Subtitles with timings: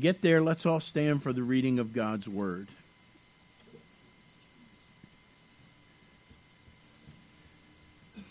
[0.00, 2.68] Get there, let's all stand for the reading of God's Word.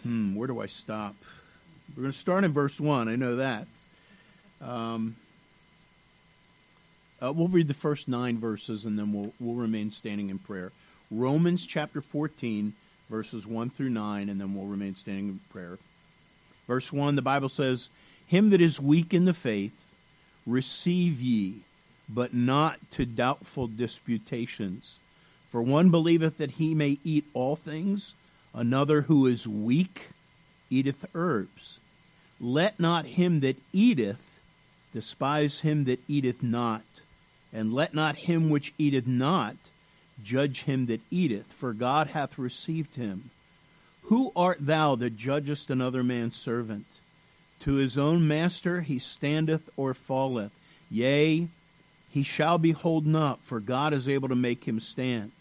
[0.01, 1.13] Hmm, where do I stop?
[1.95, 3.07] We're going to start in verse 1.
[3.07, 3.67] I know that.
[4.61, 5.15] Um,
[7.21, 10.71] uh, we'll read the first nine verses and then we'll, we'll remain standing in prayer.
[11.11, 12.73] Romans chapter 14,
[13.11, 15.77] verses 1 through 9, and then we'll remain standing in prayer.
[16.67, 17.91] Verse 1, the Bible says,
[18.25, 19.88] Him that is weak in the faith,
[20.49, 21.61] receive ye,
[22.07, 24.99] but not to doubtful disputations.
[25.49, 28.15] For one believeth that he may eat all things,
[28.53, 30.09] another who is weak
[30.69, 31.79] eateth herbs.
[32.39, 34.39] Let not him that eateth
[34.93, 36.83] despise him that eateth not,
[37.53, 39.55] and let not him which eateth not
[40.23, 43.29] judge him that eateth, for God hath received him.
[44.03, 46.85] Who art thou that judgest another man's servant?
[47.61, 50.51] To his own master he standeth or falleth.
[50.89, 51.49] Yea,
[52.09, 55.31] he shall be holden up, for God is able to make him stand.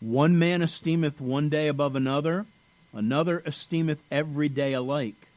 [0.00, 2.46] One man esteemeth one day above another,
[2.92, 5.28] another esteemeth every day alike.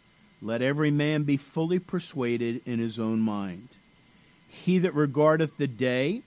[0.42, 3.70] Let every man be fully persuaded in his own mind.
[4.48, 6.22] He that regardeth the day,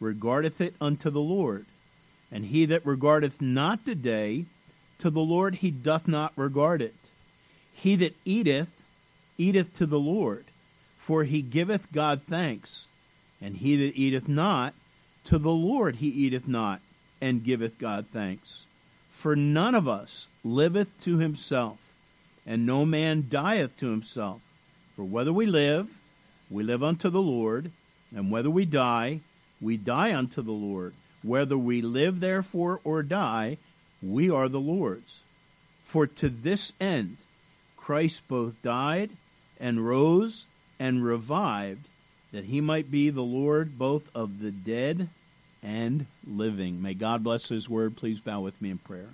[0.00, 1.66] regardeth it unto the Lord,
[2.30, 4.46] and he that regardeth not the day,
[4.98, 6.94] to the Lord he doth not regard it.
[7.72, 8.73] He that eateth,
[9.38, 10.44] eateth to the Lord,
[10.96, 12.88] for he giveth God thanks.
[13.40, 14.74] And he that eateth not,
[15.24, 16.80] to the Lord he eateth not,
[17.20, 18.66] and giveth God thanks.
[19.10, 21.94] For none of us liveth to himself,
[22.46, 24.40] and no man dieth to himself.
[24.96, 25.98] For whether we live,
[26.50, 27.70] we live unto the Lord,
[28.14, 29.20] and whether we die,
[29.60, 30.94] we die unto the Lord.
[31.22, 33.56] Whether we live, therefore, or die,
[34.02, 35.24] we are the Lord's.
[35.82, 37.16] For to this end
[37.76, 39.10] Christ both died
[39.64, 40.44] and rose
[40.78, 41.88] and revived,
[42.32, 45.08] that he might be the Lord both of the dead
[45.62, 46.82] and living.
[46.82, 47.96] May God bless his word.
[47.96, 49.08] Please bow with me in prayer.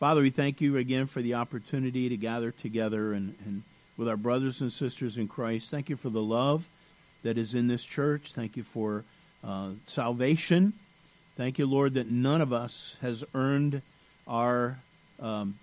[0.00, 3.62] Father, we thank you again for the opportunity to gather together and, and
[3.98, 5.70] with our brothers and sisters in Christ.
[5.70, 6.70] Thank you for the love
[7.22, 8.32] that is in this church.
[8.32, 9.04] Thank you for
[9.44, 10.72] uh, salvation.
[11.36, 13.82] Thank you, Lord, that none of us has earned
[14.26, 14.78] our
[15.20, 15.58] um,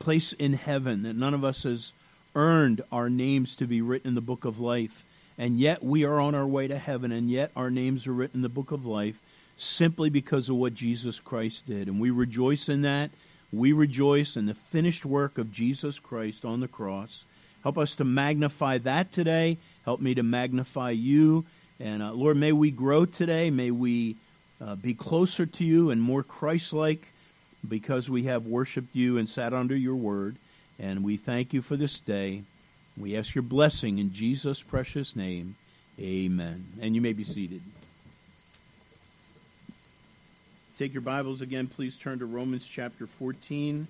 [0.00, 1.94] place in heaven, that none of us has
[2.38, 5.04] earned our names to be written in the book of life.
[5.36, 8.38] And yet we are on our way to heaven, and yet our names are written
[8.38, 9.20] in the book of life
[9.56, 11.88] simply because of what Jesus Christ did.
[11.88, 13.10] And we rejoice in that.
[13.52, 17.24] We rejoice in the finished work of Jesus Christ on the cross.
[17.64, 19.58] Help us to magnify that today.
[19.84, 21.44] Help me to magnify you.
[21.80, 23.50] And uh, Lord, may we grow today.
[23.50, 24.16] May we
[24.60, 27.12] uh, be closer to you and more Christ like
[27.66, 30.36] because we have worshiped you and sat under your word.
[30.78, 32.42] And we thank you for this day.
[32.96, 35.56] We ask your blessing in Jesus' precious name.
[35.98, 36.66] Amen.
[36.80, 37.62] And you may be seated.
[40.78, 41.66] Take your Bibles again.
[41.66, 43.88] Please turn to Romans chapter 14.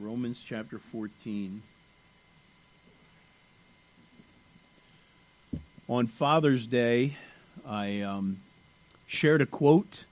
[0.00, 1.62] Romans chapter 14.
[5.88, 7.16] On Father's Day,
[7.66, 8.40] I um,
[9.06, 10.04] shared a quote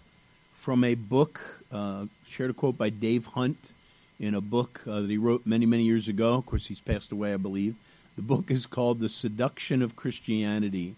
[0.54, 3.72] from a book, uh, shared a quote by Dave Hunt
[4.18, 6.34] in a book uh, that he wrote many, many years ago.
[6.34, 7.74] Of course, he's passed away, I believe.
[8.16, 10.94] The book is called The Seduction of Christianity.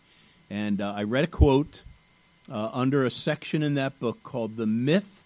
[0.50, 1.82] And uh, I read a quote
[2.50, 5.25] uh, under a section in that book called The Myth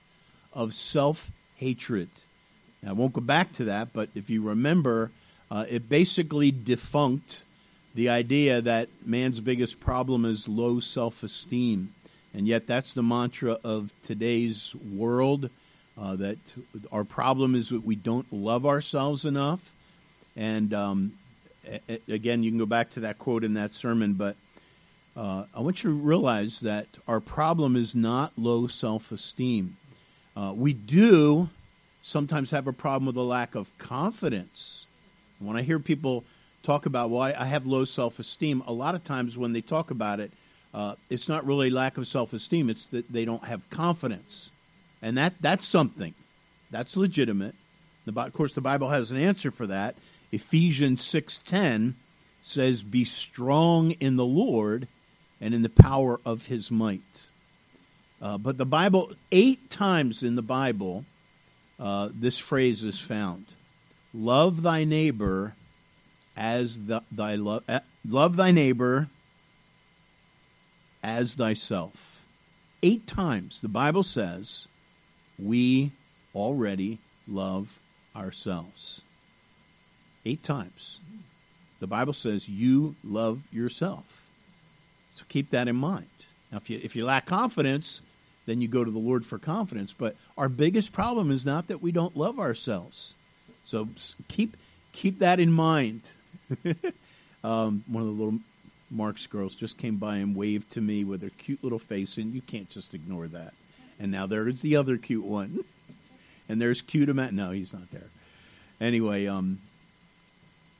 [0.52, 2.08] of Self Hatred.
[2.86, 5.10] I won't go back to that, but if you remember,
[5.50, 7.44] uh, it basically defunct
[7.94, 11.92] the idea that man's biggest problem is low self esteem.
[12.32, 15.50] And yet, that's the mantra of today's world
[15.98, 16.38] uh, that
[16.92, 19.72] our problem is that we don't love ourselves enough.
[20.36, 21.12] And um,
[21.66, 24.36] a- again, you can go back to that quote in that sermon, but
[25.16, 29.76] uh, I want you to realize that our problem is not low self esteem.
[30.36, 31.50] Uh, we do
[32.02, 34.86] sometimes have a problem with a lack of confidence.
[35.38, 36.24] When I hear people
[36.62, 39.60] talk about, well, I, I have low self esteem, a lot of times when they
[39.60, 40.30] talk about it,
[40.72, 44.50] uh, it's not really lack of self esteem, it's that they don't have confidence.
[45.02, 46.14] And that, that's something.
[46.70, 47.54] That's legitimate.
[48.06, 49.96] The, of course, the Bible has an answer for that.
[50.32, 51.94] Ephesians 6.10
[52.42, 54.88] says, Be strong in the Lord
[55.40, 57.26] and in the power of his might.
[58.20, 61.04] Uh, but the Bible, eight times in the Bible,
[61.78, 63.46] uh, this phrase is found
[64.12, 65.54] Love thy neighbor
[66.36, 69.08] as the, thy love, uh, love thy neighbor
[71.02, 72.24] as thyself.
[72.82, 74.68] Eight times the Bible says
[75.42, 75.92] we
[76.34, 76.98] already
[77.28, 77.78] love
[78.14, 79.02] ourselves.
[80.24, 81.00] Eight times.
[81.80, 84.26] The Bible says you love yourself.
[85.14, 86.06] So keep that in mind.
[86.52, 88.02] Now, if you, if you lack confidence,
[88.46, 89.94] then you go to the Lord for confidence.
[89.96, 93.14] But our biggest problem is not that we don't love ourselves.
[93.64, 93.88] So
[94.28, 94.56] keep
[94.92, 96.10] keep that in mind.
[97.44, 98.40] um, one of the little
[98.90, 102.34] Mark's girls just came by and waved to me with her cute little face, and
[102.34, 103.54] you can't just ignore that.
[104.00, 105.64] And now there's the other cute one,
[106.48, 107.34] and there's cute Matt.
[107.34, 108.08] No, he's not there.
[108.80, 109.60] Anyway, um,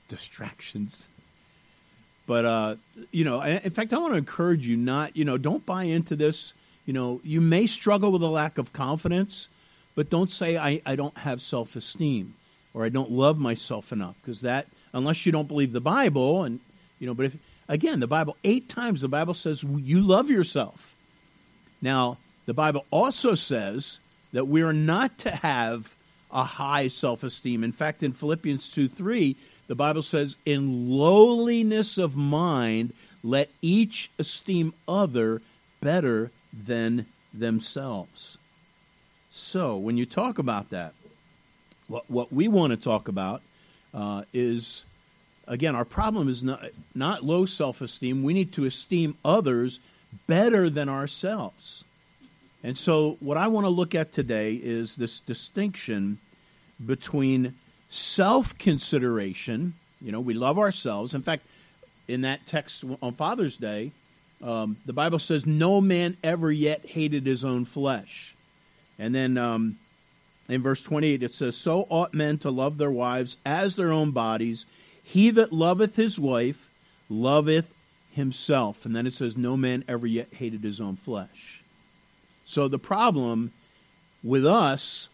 [0.08, 1.08] distractions.
[2.26, 2.76] But uh,
[3.10, 5.16] you know, in fact, I want to encourage you not.
[5.16, 6.54] You know, don't buy into this.
[6.86, 9.48] You know, you may struggle with a lack of confidence,
[9.94, 12.34] but don't say I, I don't have self esteem
[12.72, 16.60] or I don't love myself enough because that unless you don't believe the Bible and
[16.98, 17.36] you know, but if
[17.68, 20.94] again, the Bible eight times the Bible says you love yourself.
[21.82, 22.18] Now,
[22.50, 24.00] the Bible also says
[24.32, 25.94] that we are not to have
[26.32, 27.62] a high self esteem.
[27.62, 29.36] In fact, in Philippians 2 3,
[29.68, 32.92] the Bible says, In lowliness of mind,
[33.22, 35.42] let each esteem other
[35.80, 38.36] better than themselves.
[39.30, 40.94] So, when you talk about that,
[41.86, 43.42] what, what we want to talk about
[43.94, 44.84] uh, is,
[45.46, 46.64] again, our problem is not,
[46.96, 48.24] not low self esteem.
[48.24, 49.78] We need to esteem others
[50.26, 51.84] better than ourselves.
[52.62, 56.18] And so, what I want to look at today is this distinction
[56.84, 57.54] between
[57.88, 59.74] self consideration.
[60.00, 61.14] You know, we love ourselves.
[61.14, 61.44] In fact,
[62.08, 63.92] in that text on Father's Day,
[64.42, 68.34] um, the Bible says, No man ever yet hated his own flesh.
[68.98, 69.78] And then um,
[70.48, 74.10] in verse 28, it says, So ought men to love their wives as their own
[74.10, 74.66] bodies.
[75.02, 76.70] He that loveth his wife
[77.08, 77.70] loveth
[78.10, 78.84] himself.
[78.84, 81.59] And then it says, No man ever yet hated his own flesh.
[82.50, 83.52] So the problem
[84.24, 85.08] with us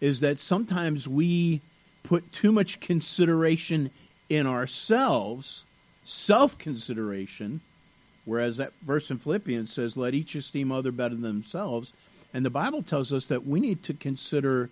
[0.00, 1.62] is that sometimes we
[2.04, 3.90] put too much consideration
[4.28, 5.64] in ourselves,
[6.04, 7.60] self consideration,
[8.24, 11.92] whereas that verse in Philippians says, Let each esteem other better than themselves.
[12.32, 14.70] And the Bible tells us that we need to consider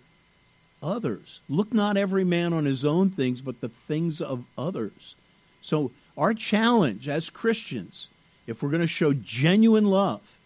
[0.81, 1.41] others.
[1.49, 5.15] Look not every man on his own things, but the things of others.
[5.61, 8.07] So, our challenge as Christians,
[8.47, 10.39] if we're going to show genuine love,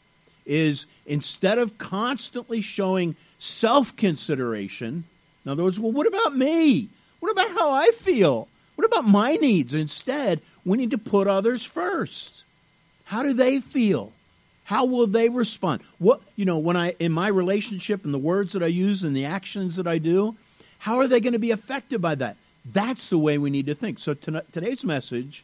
[0.48, 5.04] is instead of constantly showing self consideration,
[5.46, 6.90] in other words, well, what about me?
[7.20, 8.48] What about how I feel?
[8.76, 9.74] What about my needs?
[9.74, 12.44] Instead, we need to put others first.
[13.06, 14.12] How do they feel?
[14.66, 15.82] How will they respond?
[16.00, 19.16] What you know, when I in my relationship and the words that I use and
[19.16, 20.36] the actions that I do,
[20.80, 22.38] how are they going to be affected by that?
[22.66, 24.00] That's the way we need to think.
[24.00, 25.44] So today's message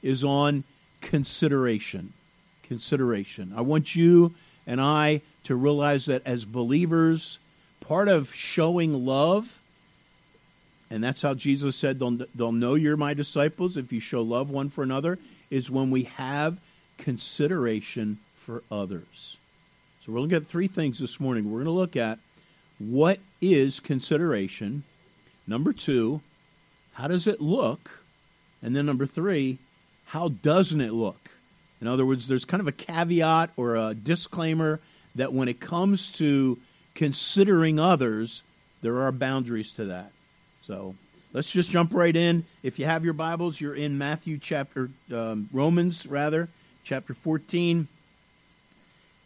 [0.00, 0.62] is on
[1.00, 2.12] consideration.
[2.62, 3.52] Consideration.
[3.56, 4.34] I want you
[4.66, 7.38] and I to realize that as believers,
[7.80, 9.60] part of showing love,
[10.90, 14.50] and that's how Jesus said, they'll, they'll know you're my disciples if you show love
[14.50, 15.18] one for another,
[15.50, 16.58] is when we have
[16.98, 19.36] consideration for others.
[20.04, 21.50] So we're looking at three things this morning.
[21.50, 22.18] We're going to look at
[22.78, 24.82] what is consideration.
[25.46, 26.20] Number two,
[26.94, 28.04] how does it look?
[28.62, 29.58] And then number three,
[30.06, 31.31] how doesn't it look?
[31.82, 34.78] In other words, there's kind of a caveat or a disclaimer
[35.16, 36.56] that when it comes to
[36.94, 38.44] considering others,
[38.82, 40.12] there are boundaries to that.
[40.64, 40.94] So
[41.32, 42.44] let's just jump right in.
[42.62, 46.48] If you have your Bibles, you're in Matthew chapter, um, Romans rather,
[46.84, 47.88] chapter 14.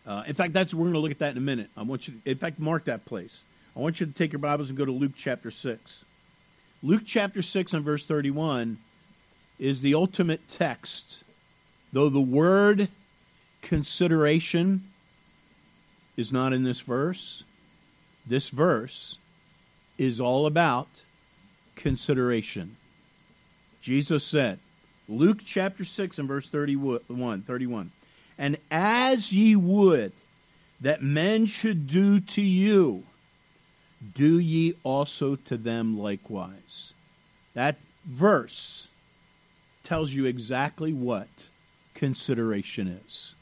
[0.07, 1.69] Uh, in fact, that's we're going to look at that in a minute.
[1.77, 3.45] I want you, to, in fact, mark that place.
[3.77, 6.07] I want you to take your Bibles and go to Luke chapter six.
[6.83, 8.79] Luke chapter six and verse thirty-one
[9.59, 11.23] is the ultimate text.
[11.93, 12.89] Though the word
[13.63, 14.85] consideration
[16.17, 17.45] is not in this verse,
[18.27, 19.19] this verse
[19.99, 20.89] is all about
[21.75, 22.77] consideration.
[23.81, 24.59] Jesus said,
[25.09, 27.93] Luke chapter 6 and verse 31, 31
[28.39, 30.13] and as ye would
[30.81, 33.05] that men should do to you,
[34.15, 36.93] do ye also to them likewise.
[37.55, 38.89] That verse
[39.83, 41.49] tells you exactly what
[41.97, 43.35] consideration is.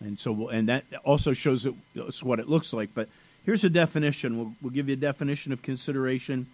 [0.00, 1.66] And so, and that also shows
[1.96, 2.90] us what it looks like.
[2.94, 3.08] But
[3.46, 4.36] here's a definition.
[4.36, 6.48] We'll, we'll give you a definition of consideration.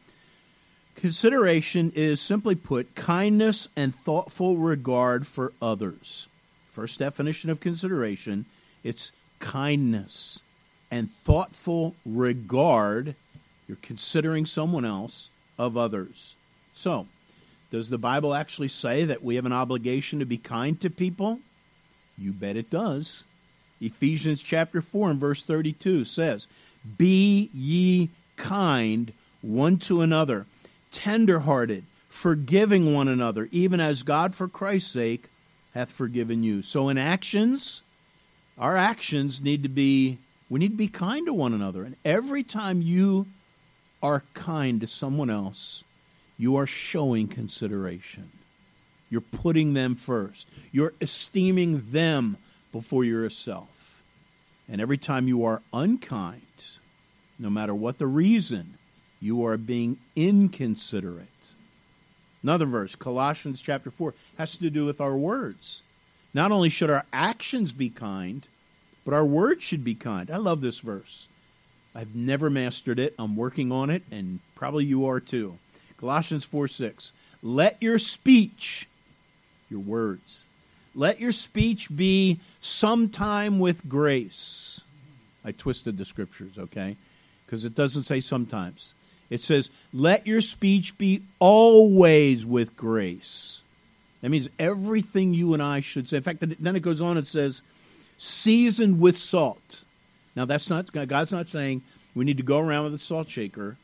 [0.95, 6.29] Consideration is simply put kindness and thoughtful regard for others.
[6.71, 8.45] First definition of consideration
[8.85, 9.11] it's
[9.41, 10.43] kindness
[10.91, 13.15] and thoughtful regard.
[13.67, 16.37] You're considering someone else of others.
[16.75, 17.07] So,
[17.71, 21.41] does the Bible actually say that we have an obligation to be kind to people?
[22.17, 23.25] You bet it does.
[23.81, 26.49] Ephesians chapter 4 and verse 32 says,
[26.97, 30.47] Be ye kind one to another,
[30.91, 35.29] tenderhearted, forgiving one another, even as God for Christ's sake
[35.75, 36.63] hath forgiven you.
[36.63, 37.83] So in actions,
[38.59, 40.19] our actions need to be
[40.51, 41.85] we need to be kind to one another.
[41.85, 43.27] And every time you
[44.03, 45.85] are kind to someone else,
[46.39, 48.31] you are showing consideration.
[49.11, 50.49] You're putting them first.
[50.71, 52.37] You're esteeming them
[52.73, 54.03] before yourself.
[54.69, 56.43] And every time you are unkind,
[57.39, 58.79] no matter what the reason,
[59.21, 61.27] you are being inconsiderate.
[62.43, 65.83] Another verse, Colossians chapter 4, has to do with our words.
[66.33, 68.47] Not only should our actions be kind,
[69.05, 70.31] but our words should be kind.
[70.31, 71.29] I love this verse.
[71.95, 73.15] I've never mastered it.
[73.19, 75.59] I'm working on it, and probably you are too.
[75.99, 77.13] Colossians 4 6.
[77.43, 78.89] Let your speech,
[79.71, 80.47] your words,
[80.95, 84.81] let your speech be sometime with grace.
[85.45, 86.97] I twisted the scriptures, okay?
[87.47, 88.95] Because it doesn't say sometimes.
[89.31, 93.63] It says, let your speech be always with grace.
[94.23, 96.17] That means everything you and I should say.
[96.17, 97.63] In fact, then it goes on and says,
[98.17, 99.85] seasoned with salt.
[100.35, 101.83] Now, that's not God's not saying
[102.15, 103.77] we need to go around with a salt shaker,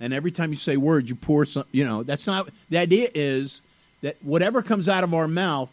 [0.00, 1.64] and every time you say words, you pour some.
[1.72, 3.10] You know, that's not the idea.
[3.14, 3.62] Is
[4.02, 5.70] that whatever comes out of our mouth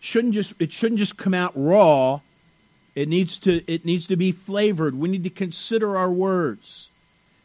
[0.00, 2.20] shouldn't just it shouldn't just come out raw.
[2.94, 4.94] It needs to it needs to be flavored.
[4.94, 6.90] We need to consider our words.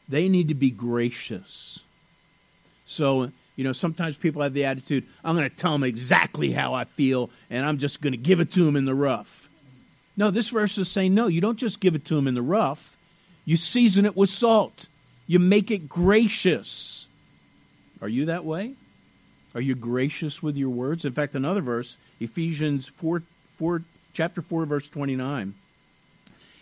[0.09, 1.83] They need to be gracious.
[2.85, 6.75] So you know, sometimes people have the attitude, I'm going to tell them exactly how
[6.75, 9.49] I feel, and I'm just going to give it to them in the rough.
[10.15, 12.41] No, this verse is saying, no, you don't just give it to them in the
[12.43, 12.95] rough.
[13.45, 14.87] You season it with salt.
[15.27, 17.07] You make it gracious.
[18.01, 18.73] Are you that way?
[19.53, 21.03] Are you gracious with your words?
[21.03, 23.23] In fact, another verse, Ephesians 4,
[23.57, 25.53] 4 chapter 4, verse 29,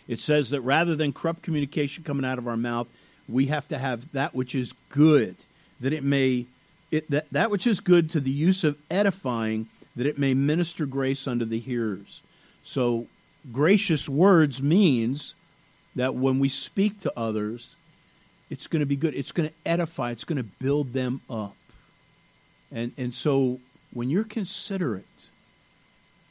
[0.08, 2.88] it says that rather than corrupt communication coming out of our mouth,
[3.28, 5.36] we have to have that which is good,
[5.80, 6.46] that it may
[6.90, 10.86] it, that, that which is good to the use of edifying, that it may minister
[10.86, 12.22] grace unto the hearers.
[12.62, 13.06] So,
[13.52, 15.34] gracious words means
[15.94, 17.76] that when we speak to others,
[18.50, 19.14] it's going to be good.
[19.14, 20.10] It's going to edify.
[20.10, 21.56] It's going to build them up.
[22.72, 23.60] And and so
[23.92, 25.04] when you're considerate,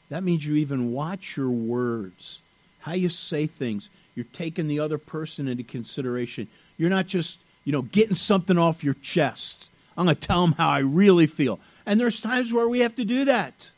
[0.08, 2.42] that means you even watch your words,
[2.80, 3.88] how you say things.
[4.14, 6.48] You're taking the other person into consideration.
[6.78, 10.52] You're not just you know getting something off your chest I'm going to tell them
[10.52, 11.58] how I really feel.
[11.86, 13.70] And there's times where we have to do that.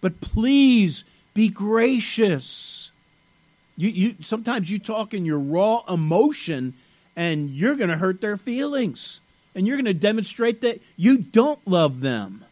[0.00, 2.90] But please be gracious.
[3.76, 6.74] You, you sometimes you talk in your raw emotion
[7.16, 9.20] and you're going to hurt their feelings.
[9.54, 12.44] And you're going to demonstrate that you don't love them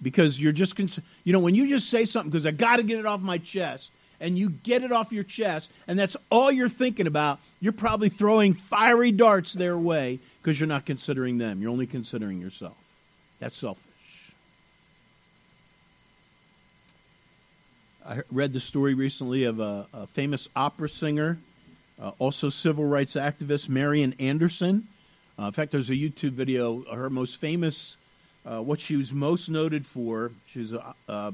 [0.00, 2.82] because you're just cons- you know when you just say something because I got to
[2.82, 6.52] get it off my chest and you get it off your chest and that's all
[6.52, 11.60] you're thinking about, you're probably throwing fiery darts their way because you're not considering them.
[11.60, 12.76] You're only considering yourself.
[13.40, 13.82] That's selfish.
[18.08, 21.38] I read the story recently of a, a famous opera singer,
[22.00, 24.88] uh, also civil rights activist, Marian Anderson.
[25.38, 27.96] Uh, in fact, there's a YouTube video, her most famous,
[28.44, 30.32] uh, what she was most noted for.
[30.46, 31.32] She was, a, uh,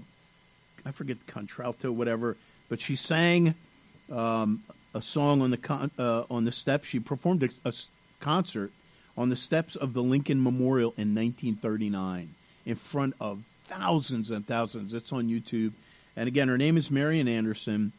[0.84, 2.36] I forget, contralto, whatever,
[2.68, 3.54] but she sang
[4.10, 4.62] um,
[4.94, 6.88] a song on the con- uh, on the steps.
[6.88, 7.72] She performed a, a
[8.20, 8.72] concert
[9.16, 14.94] on the steps of the Lincoln Memorial in 1939 in front of thousands and thousands.
[14.94, 15.72] It's on YouTube.
[16.16, 17.92] And again, her name is Marian Anderson,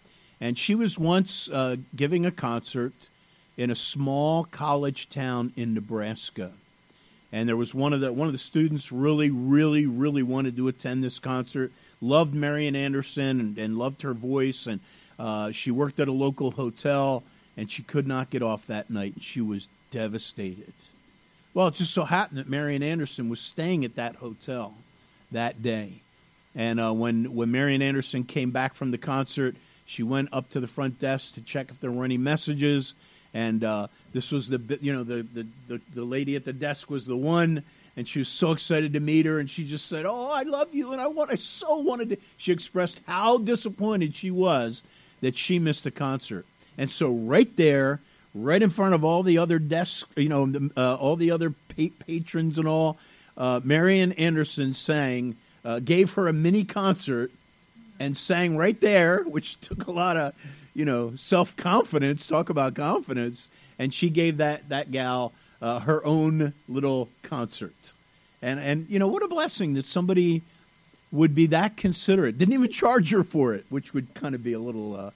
[0.43, 2.91] and she was once uh, giving a concert
[3.55, 6.51] in a small college town in Nebraska.
[7.31, 10.67] And there was one of the one of the students really, really, really wanted to
[10.67, 11.71] attend this concert.
[12.01, 14.81] Loved Marian Anderson and, and loved her voice, and
[15.17, 17.23] uh, she worked at a local hotel,
[17.55, 19.13] and she could not get off that night.
[19.13, 20.73] And she was devastated.
[21.53, 24.73] Well, it just so happened that Marian Anderson was staying at that hotel
[25.31, 26.01] that day.
[26.53, 29.55] And uh, when, when Marian Anderson came back from the concert,
[29.85, 32.93] she went up to the front desk to check if there were any messages.
[33.33, 36.89] And uh, this was the, you know, the, the, the, the lady at the desk
[36.89, 37.63] was the one
[37.95, 40.73] and she was so excited to meet her and she just said oh i love
[40.73, 44.81] you and i want i so wanted to she expressed how disappointed she was
[45.21, 46.43] that she missed the concert
[46.75, 48.01] and so right there
[48.33, 51.93] right in front of all the other desks, you know, uh, all the other pa-
[52.05, 52.97] patrons and all.
[53.37, 55.35] Uh, Marian Anderson sang,
[55.65, 57.31] uh, gave her a mini concert,
[57.99, 60.33] and sang right there, which took a lot of,
[60.73, 62.27] you know, self confidence.
[62.27, 63.47] Talk about confidence,
[63.77, 67.93] and she gave that that gal uh, her own little concert,
[68.41, 70.41] and and you know what a blessing that somebody
[71.11, 72.37] would be that considerate.
[72.37, 75.11] Didn't even charge her for it, which would kind of be a little uh,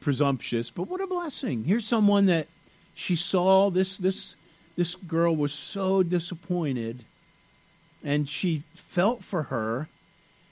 [0.00, 1.64] presumptuous, but what a blessing.
[1.64, 2.46] Here's someone that
[2.94, 4.36] she saw this this
[4.76, 7.04] this girl was so disappointed
[8.04, 9.88] and she felt for her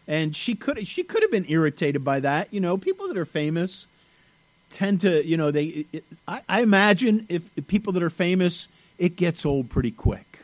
[0.06, 2.52] and she could she could have been irritated by that.
[2.52, 3.86] You know, people that are famous
[4.72, 5.86] tend to, you know, they.
[5.92, 8.68] It, I, I imagine if, if people that are famous,
[8.98, 10.40] it gets old pretty quick.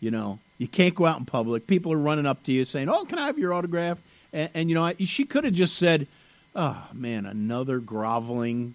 [0.00, 1.66] You know, you can't go out in public.
[1.66, 4.00] People are running up to you saying, "Oh, can I have your autograph?"
[4.32, 6.06] And, and you know, she could have just said,
[6.54, 8.74] "Oh man, another groveling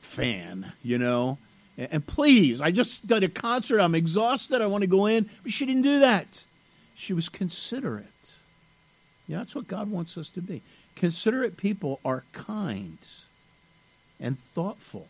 [0.00, 1.38] fan," you know.
[1.76, 3.80] And, and please, I just did a concert.
[3.80, 4.62] I'm exhausted.
[4.62, 6.44] I want to go in, but she didn't do that.
[6.94, 8.06] She was considerate.
[9.30, 10.60] Yeah, that's what God wants us to be.
[10.96, 12.98] Considerate people are kind
[14.18, 15.06] and thoughtful.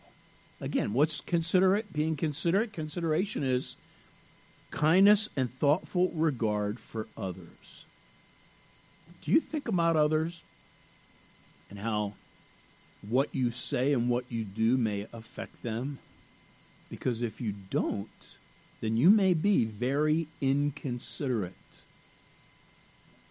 [0.61, 1.91] Again, what's considerate?
[1.91, 3.77] Being considerate, consideration is
[4.69, 7.85] kindness and thoughtful regard for others.
[9.23, 10.43] Do you think about others
[11.71, 12.13] and how
[13.01, 15.97] what you say and what you do may affect them?
[16.91, 18.07] Because if you don't,
[18.81, 21.55] then you may be very inconsiderate.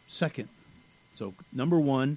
[0.08, 0.48] Second,
[1.20, 2.16] so number one,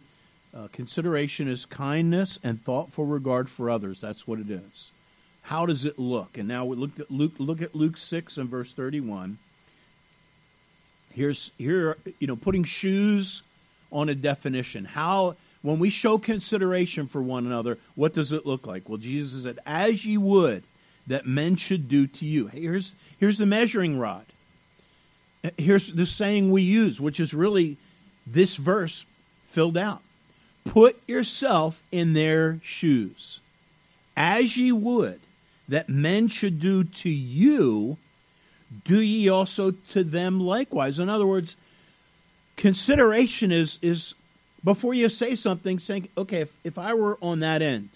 [0.55, 3.99] uh, consideration is kindness and thoughtful regard for others.
[3.99, 4.91] That's what it is.
[5.41, 6.37] How does it look?
[6.37, 7.33] And now we look at Luke.
[7.37, 9.39] Look at Luke six and verse thirty-one.
[11.11, 13.41] Here's here you know putting shoes
[13.91, 14.85] on a definition.
[14.85, 18.87] How when we show consideration for one another, what does it look like?
[18.87, 20.63] Well, Jesus said, "As ye would
[21.07, 24.27] that men should do to you." Here's here's the measuring rod.
[25.57, 27.75] Here's the saying we use, which is really
[28.25, 29.05] this verse
[29.45, 30.01] filled out.
[30.65, 33.39] Put yourself in their shoes,
[34.15, 35.19] as ye would
[35.67, 37.97] that men should do to you,
[38.83, 40.99] do ye also to them likewise.
[40.99, 41.55] In other words,
[42.55, 44.15] consideration is is
[44.63, 47.89] before you say something, saying, okay, if, if I were on that end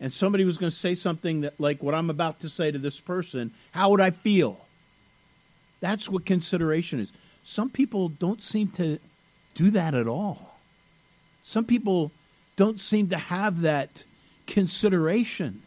[0.00, 2.78] and somebody was going to say something that like what I'm about to say to
[2.78, 4.66] this person, how would I feel?
[5.80, 7.12] That's what consideration is.
[7.42, 9.00] Some people don't seem to
[9.54, 10.56] do that at all.
[11.42, 12.12] Some people
[12.56, 14.04] don't seem to have that
[14.46, 15.62] consideration.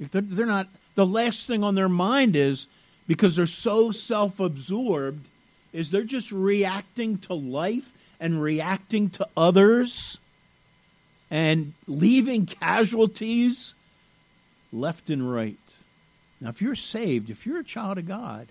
[0.00, 2.66] If they're, they're not, the last thing on their mind is
[3.06, 5.28] because they're so self absorbed,
[5.72, 10.18] is they're just reacting to life and reacting to others
[11.30, 13.74] and leaving casualties
[14.72, 15.56] left and right.
[16.40, 18.48] Now, if you're saved, if you're a child of God,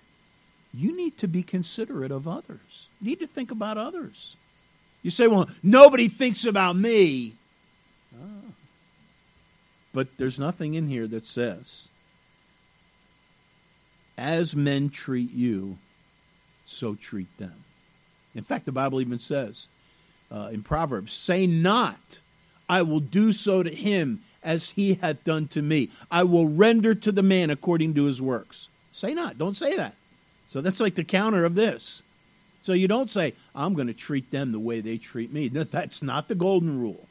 [0.72, 2.88] you need to be considerate of others.
[3.00, 4.36] You need to think about others.
[5.02, 7.34] You say, well, nobody thinks about me.
[9.92, 11.88] But there's nothing in here that says,
[14.16, 15.78] as men treat you,
[16.66, 17.64] so treat them.
[18.34, 19.68] In fact, the Bible even says
[20.30, 22.20] uh, in Proverbs, say not,
[22.68, 25.90] I will do so to him as he hath done to me.
[26.10, 28.68] I will render to the man according to his works.
[28.92, 29.38] Say not.
[29.38, 29.94] Don't say that.
[30.48, 32.02] So that's like the counter of this.
[32.68, 35.48] So you don't say, I'm going to treat them the way they treat me.
[35.48, 37.08] No, that's not the golden rule.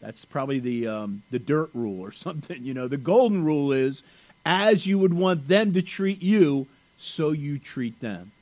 [0.00, 2.64] That's probably the, um, the dirt rule or something.
[2.64, 4.02] You know, the golden rule is
[4.46, 6.66] as you would want them to treat you,
[6.96, 8.32] so you treat them.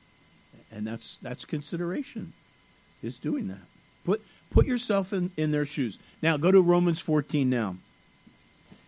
[0.70, 2.35] And that's, that's consideration,
[3.03, 3.66] is doing that.
[4.05, 5.98] Put, put yourself in, in their shoes.
[6.22, 7.79] Now, go to Romans 14 now.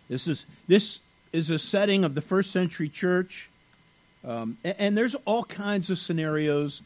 [0.07, 0.99] This is, this
[1.33, 3.49] is a setting of the first century church.
[4.25, 6.81] Um, and, and, there's all kinds of scenarios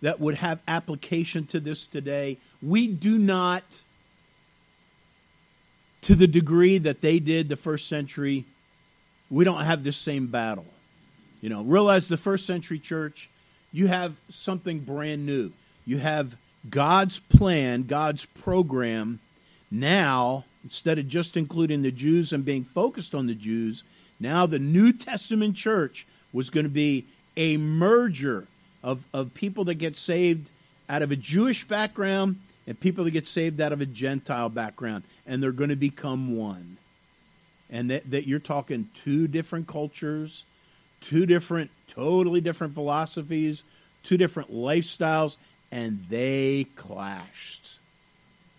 [0.00, 2.38] that would have application to this today.
[2.62, 3.82] We do not,
[6.02, 8.44] to the degree that they did the first century,
[9.30, 10.66] we don't have this same battle.
[11.40, 13.30] You know, realize the first century church,
[13.72, 15.52] you have something brand new.
[15.84, 16.36] You have
[16.68, 19.20] God's plan, God's program.
[19.70, 23.84] Now, instead of just including the Jews and being focused on the Jews,
[24.18, 27.06] now the New Testament church was going to be
[27.36, 28.46] a merger
[28.82, 30.50] of, of people that get saved
[30.88, 35.04] out of a Jewish background and people that get saved out of a Gentile background,
[35.26, 36.76] and they're going to become one.
[37.70, 40.44] And that, that you're talking two different cultures,
[41.00, 43.64] two different, totally different philosophies,
[44.02, 45.36] two different lifestyles,
[45.70, 47.78] and they clashed.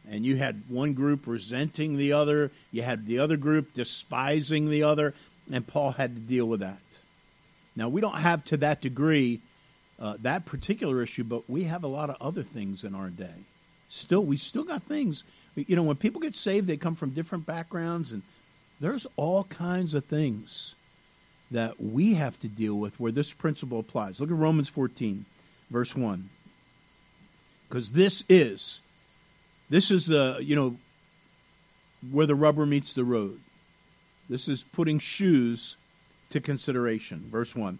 [0.09, 4.83] And you had one group resenting the other, you had the other group despising the
[4.83, 5.13] other,
[5.51, 6.81] and Paul had to deal with that.
[7.75, 9.41] Now, we don't have to that degree
[9.99, 13.43] uh, that particular issue, but we have a lot of other things in our day.
[13.89, 15.23] Still, we still got things.
[15.55, 18.21] You know, when people get saved, they come from different backgrounds, and
[18.79, 20.75] there's all kinds of things
[21.51, 24.21] that we have to deal with where this principle applies.
[24.21, 25.25] Look at Romans 14,
[25.69, 26.29] verse 1.
[27.67, 28.81] Because this is,
[29.69, 30.77] this is the, you know,
[32.11, 33.39] where the rubber meets the road.
[34.29, 35.75] This is putting shoes
[36.29, 37.27] to consideration.
[37.29, 37.79] Verse 1.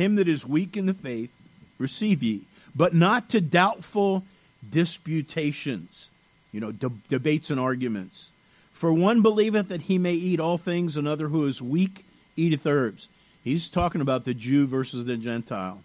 [0.00, 1.30] Him that is weak in the faith,
[1.78, 2.42] receive ye,
[2.74, 4.24] but not to doubtful
[4.68, 6.10] disputations,
[6.52, 8.32] you know, de- debates and arguments.
[8.72, 13.08] For one believeth that he may eat all things, another who is weak eateth herbs.
[13.44, 15.82] He's talking about the Jew versus the Gentile.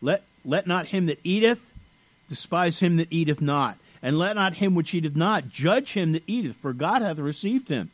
[0.00, 1.74] Let, let not him that eateth
[2.28, 6.22] despise him that eateth not, and let not him which eateth not judge him that
[6.26, 7.90] eateth, for God hath received him.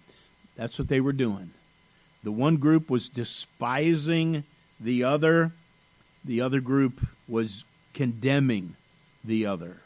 [0.56, 1.50] That's what they were doing.
[2.22, 4.44] The one group was despising
[4.80, 5.52] the other,
[6.24, 8.76] the other group was condemning
[9.24, 9.78] the other.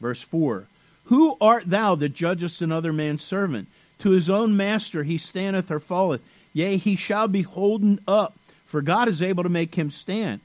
[0.00, 0.66] Verse 4
[1.04, 3.68] Who art thou that judgest another man's servant?
[3.98, 6.22] To his own master he standeth or falleth.
[6.52, 10.40] Yea, he shall be holden up, for God is able to make him stand.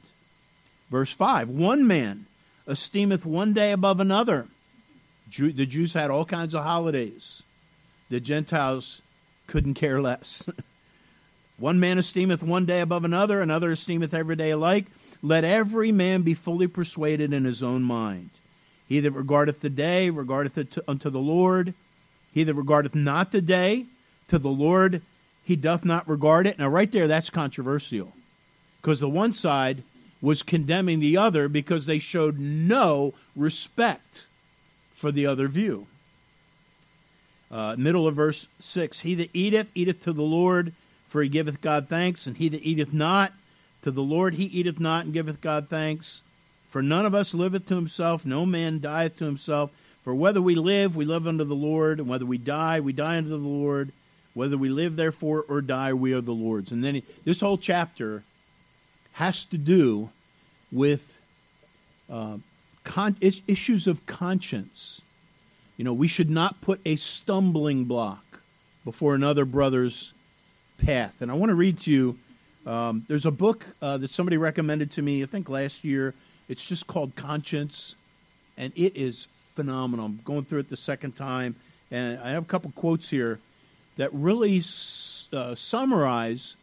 [0.89, 2.25] Verse 5 One man
[2.67, 4.47] esteemeth one day above another.
[5.37, 7.43] the Jews had all kinds of holidays.
[8.09, 9.01] The Gentiles
[9.47, 10.47] couldn't care less.
[11.57, 14.85] one man esteemeth one day above another, another esteemeth every day alike.
[15.23, 18.29] Let every man be fully persuaded in his own mind.
[18.88, 21.73] He that regardeth the day regardeth it to, unto the Lord.
[22.33, 23.86] He that regardeth not the day
[24.27, 25.01] to the Lord,
[25.43, 26.59] he doth not regard it.
[26.59, 28.13] Now, right there, that's controversial.
[28.81, 29.83] Because the one side
[30.21, 34.25] was condemning the other because they showed no respect
[34.93, 35.88] for the other view.
[37.51, 40.73] Uh, middle of verse 6 He that eateth, eateth to the Lord,
[41.05, 43.33] for he giveth God thanks, and he that eateth not,
[43.83, 46.23] to the Lord he eateth not, and giveth God thanks.
[46.67, 49.71] For none of us liveth to himself, no man dieth to himself.
[50.01, 53.17] For whether we live, we live unto the Lord, and whether we die, we die
[53.17, 53.91] unto the Lord.
[54.33, 56.71] Whether we live, therefore, or die, we are the Lord's.
[56.71, 58.23] And then this whole chapter
[59.13, 60.09] has to do
[60.71, 61.19] with
[62.09, 62.37] uh,
[62.83, 65.01] con- issues of conscience.
[65.77, 68.41] You know, we should not put a stumbling block
[68.83, 70.13] before another brother's
[70.83, 71.21] path.
[71.21, 72.17] And I want to read to you.
[72.65, 76.13] Um, there's a book uh, that somebody recommended to me, I think last year.
[76.47, 77.95] It's just called Conscience,
[78.58, 80.06] and it is phenomenal.
[80.06, 81.56] I'm going through it the second time,
[81.91, 83.39] and I have a couple quotes here
[83.97, 84.63] that really
[85.32, 86.56] uh, summarize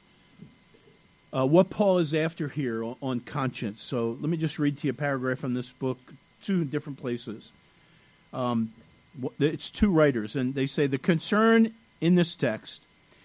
[1.32, 3.82] uh, what Paul is after here on, on, conscience.
[3.82, 5.98] So let me just read to you a paragraph from this book,
[6.40, 7.52] two different places.
[8.32, 8.72] Um,
[9.38, 12.82] it's two writers, and they say the concern in this text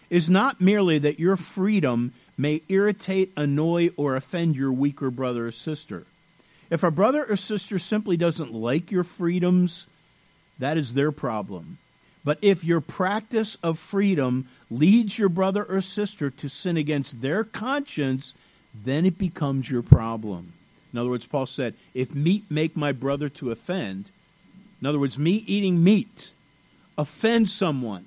[0.10, 5.52] is not merely that your freedom may irritate, annoy, or offend your weaker brother or
[5.52, 6.06] sister.
[6.69, 9.88] If a brother or sister simply doesn't like your freedoms,
[10.60, 11.78] that is their problem.
[12.24, 17.43] But if your practice of freedom leads your brother or sister to sin against their
[17.43, 18.34] conscience,
[18.74, 20.54] then it becomes your problem.
[20.91, 24.10] In other words, Paul said, if meat make my brother to offend,
[24.82, 26.32] in other words, me eating meat
[26.98, 28.06] offends someone,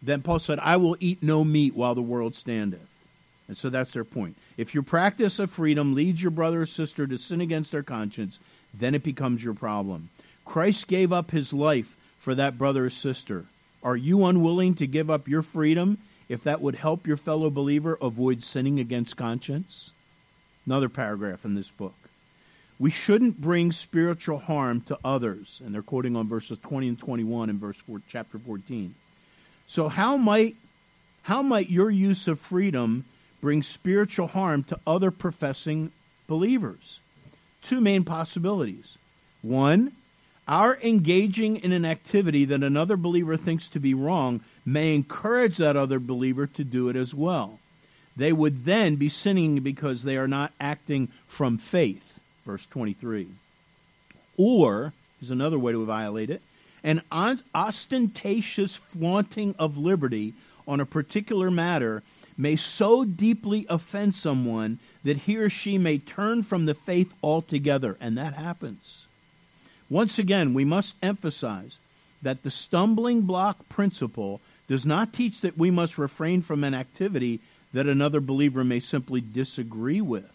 [0.00, 2.97] then Paul said, I will eat no meat while the world standeth.
[3.48, 4.36] And so that's their point.
[4.56, 8.38] If your practice of freedom leads your brother or sister to sin against their conscience,
[8.74, 10.10] then it becomes your problem.
[10.44, 13.46] Christ gave up his life for that brother or sister.
[13.82, 17.96] Are you unwilling to give up your freedom if that would help your fellow believer
[18.02, 19.92] avoid sinning against conscience?
[20.66, 21.94] Another paragraph in this book.
[22.78, 27.50] We shouldn't bring spiritual harm to others, and they're quoting on verses 20 and 21
[27.50, 28.94] in verse 4, chapter 14.
[29.66, 30.56] So how might
[31.22, 33.04] how might your use of freedom
[33.40, 35.92] bring spiritual harm to other professing
[36.26, 37.00] believers?
[37.62, 38.98] Two main possibilities.
[39.42, 39.92] One,
[40.46, 45.76] our engaging in an activity that another believer thinks to be wrong may encourage that
[45.76, 47.58] other believer to do it as well.
[48.16, 52.20] They would then be sinning because they are not acting from faith.
[52.44, 53.28] Verse 23.
[54.36, 56.42] Or, is another way to violate it,
[56.82, 60.34] an ostentatious flaunting of liberty
[60.66, 62.02] on a particular matter
[62.38, 67.96] may so deeply offend someone that he or she may turn from the faith altogether,
[68.00, 69.06] and that happens.
[69.90, 71.80] Once again, we must emphasize
[72.22, 77.40] that the stumbling block principle does not teach that we must refrain from an activity
[77.72, 80.32] that another believer may simply disagree with.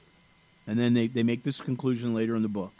[0.67, 2.73] And then they, they make this conclusion later in the book.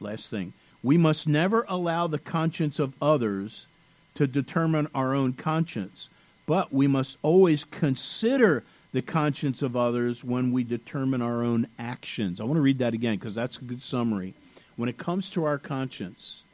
[0.00, 0.52] Last thing.
[0.82, 3.66] We must never allow the conscience of others
[4.14, 6.10] to determine our own conscience,
[6.48, 12.40] but we must always consider the conscience of others when we determine our own actions.
[12.40, 14.32] I want to read that again because that's a good summary
[14.74, 16.44] when it comes to our conscience,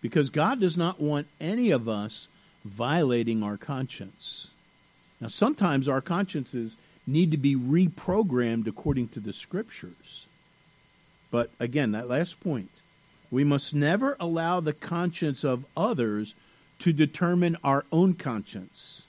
[0.00, 2.26] because God does not want any of us
[2.64, 4.48] violating our conscience.
[5.20, 6.76] Now, sometimes our consciences
[7.06, 10.26] need to be reprogrammed according to the scriptures.
[11.30, 12.70] But again, that last point,
[13.30, 16.34] we must never allow the conscience of others
[16.78, 19.03] to determine our own conscience.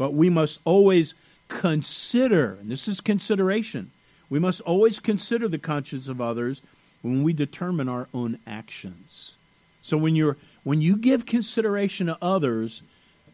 [0.00, 1.12] But we must always
[1.48, 3.90] consider, and this is consideration,
[4.30, 6.62] we must always consider the conscience of others
[7.02, 9.36] when we determine our own actions.
[9.82, 12.82] So when you're when you give consideration to others,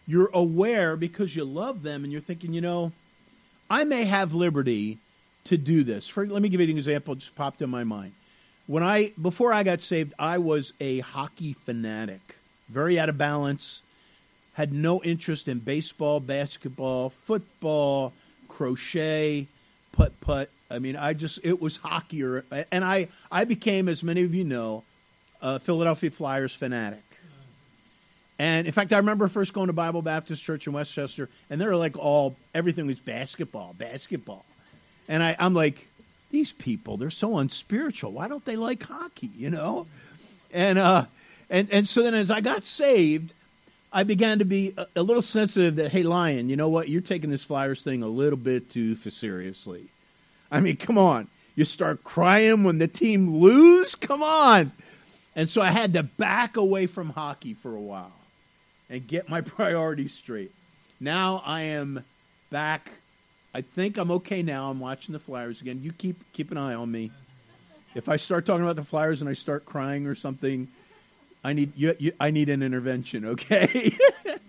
[0.08, 2.90] you're aware because you love them and you're thinking, you know,
[3.70, 4.98] I may have liberty
[5.44, 6.08] to do this.
[6.08, 8.10] For, let me give you an example just popped in my mind.
[8.66, 12.34] When I before I got saved, I was a hockey fanatic.
[12.68, 13.82] Very out of balance.
[14.56, 18.14] Had no interest in baseball, basketball, football,
[18.48, 19.48] crochet,
[19.92, 20.48] putt putt.
[20.70, 22.42] I mean, I just it was hockey or
[22.72, 24.82] and I I became as many of you know,
[25.42, 27.02] a Philadelphia Flyers fanatic.
[28.38, 31.60] And in fact, I remember first going to Bible Baptist Church in West Chester, and
[31.60, 34.46] they were like all everything was basketball, basketball.
[35.06, 35.86] And I, I'm like,
[36.30, 38.12] these people, they're so unspiritual.
[38.12, 39.30] Why don't they like hockey?
[39.36, 39.86] You know?
[40.50, 41.04] And uh,
[41.50, 43.34] and and so then as I got saved,
[43.96, 46.90] I began to be a, a little sensitive that hey, Lion, you know what?
[46.90, 49.86] You're taking this Flyers thing a little bit too seriously.
[50.52, 51.28] I mean, come on.
[51.54, 53.94] You start crying when the team lose?
[53.94, 54.72] Come on.
[55.34, 58.12] And so I had to back away from hockey for a while
[58.90, 60.52] and get my priorities straight.
[61.00, 62.04] Now I am
[62.50, 62.90] back.
[63.54, 64.68] I think I'm okay now.
[64.68, 65.80] I'm watching the Flyers again.
[65.82, 67.12] You keep keep an eye on me.
[67.94, 70.68] If I start talking about the Flyers and I start crying or something,
[71.46, 73.96] I need you, you, I need an intervention, okay?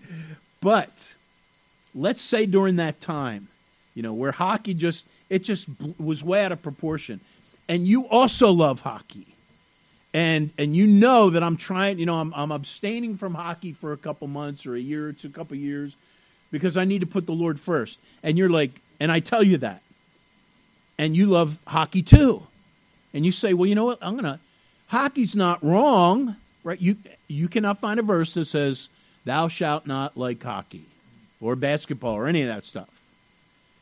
[0.61, 1.13] but
[1.93, 3.49] let's say during that time,
[3.93, 7.19] you know, where hockey just it just was way out of proportion,
[7.69, 9.27] and you also love hockey.
[10.11, 13.93] And and you know that I'm trying, you know, I'm I'm abstaining from hockey for
[13.93, 15.95] a couple months or a year or two, a couple years,
[16.49, 17.99] because I need to put the Lord first.
[18.23, 19.83] And you're like, and I tell you that,
[20.97, 22.47] and you love hockey too,
[23.13, 24.39] and you say, well, you know what, I'm gonna,
[24.87, 26.81] hockey's not wrong, right?
[26.81, 28.89] You you cannot find a verse that says,
[29.23, 30.85] "Thou shalt not like hockey,"
[31.39, 32.89] or basketball, or any of that stuff.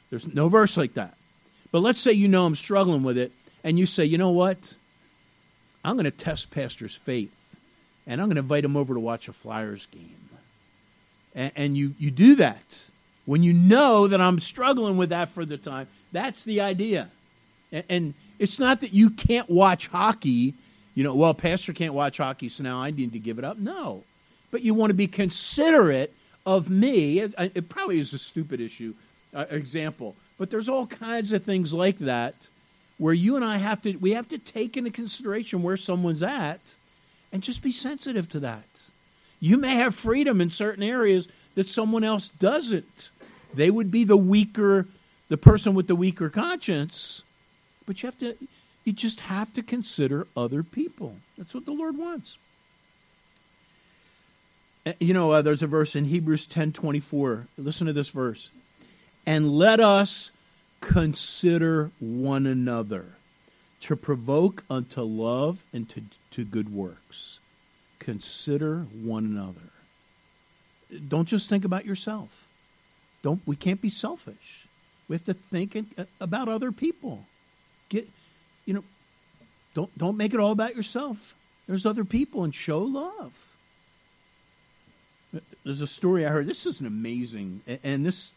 [0.10, 1.18] There's no verse like that.
[1.72, 3.32] But let's say you know I'm struggling with it,
[3.64, 4.76] and you say, you know what?
[5.84, 7.58] I'm going to test Pastor's faith,
[8.08, 10.30] and I'm going to invite him over to watch a Flyers game.
[11.34, 12.84] And, and you, you do that
[13.26, 15.88] when you know that I'm struggling with that for the time.
[16.12, 17.10] That's the idea.
[17.72, 20.54] And, and it's not that you can't watch hockey.
[20.96, 23.58] You know, well, Pastor can't watch hockey, so now I need to give it up.
[23.58, 24.04] No.
[24.50, 26.14] But you want to be considerate
[26.46, 27.20] of me.
[27.20, 28.94] It, it probably is a stupid issue,
[29.34, 32.48] uh, example, but there's all kinds of things like that
[32.98, 36.76] where you and I have to we have to take into consideration where someone's at
[37.34, 38.64] and just be sensitive to that.
[39.42, 43.10] You may have freedom in certain areas that someone else doesn't.
[43.54, 44.88] They would be the weaker
[45.28, 47.24] the person with the weaker conscience,
[47.86, 48.36] but you have to
[48.86, 51.18] you just have to consider other people.
[51.38, 52.38] That's what the Lord wants.
[54.86, 57.48] Uh, you know, uh, there's a verse in Hebrews 10:24.
[57.58, 58.52] Listen to this verse.
[59.26, 60.30] And let us
[60.82, 63.16] consider one another
[63.82, 67.40] to provoke unto love and to, to good works.
[67.98, 69.72] Consider one another.
[71.08, 72.48] Don't just think about yourself.
[73.24, 74.68] Don't we can't be selfish.
[75.08, 75.76] We have to think
[76.20, 77.26] about other people.
[77.90, 78.08] Get
[78.66, 78.84] you know
[79.74, 81.36] don't don't make it all about yourself.
[81.68, 83.56] There's other people and show love.
[85.64, 86.46] There's a story I heard.
[86.46, 88.34] This is an amazing, and this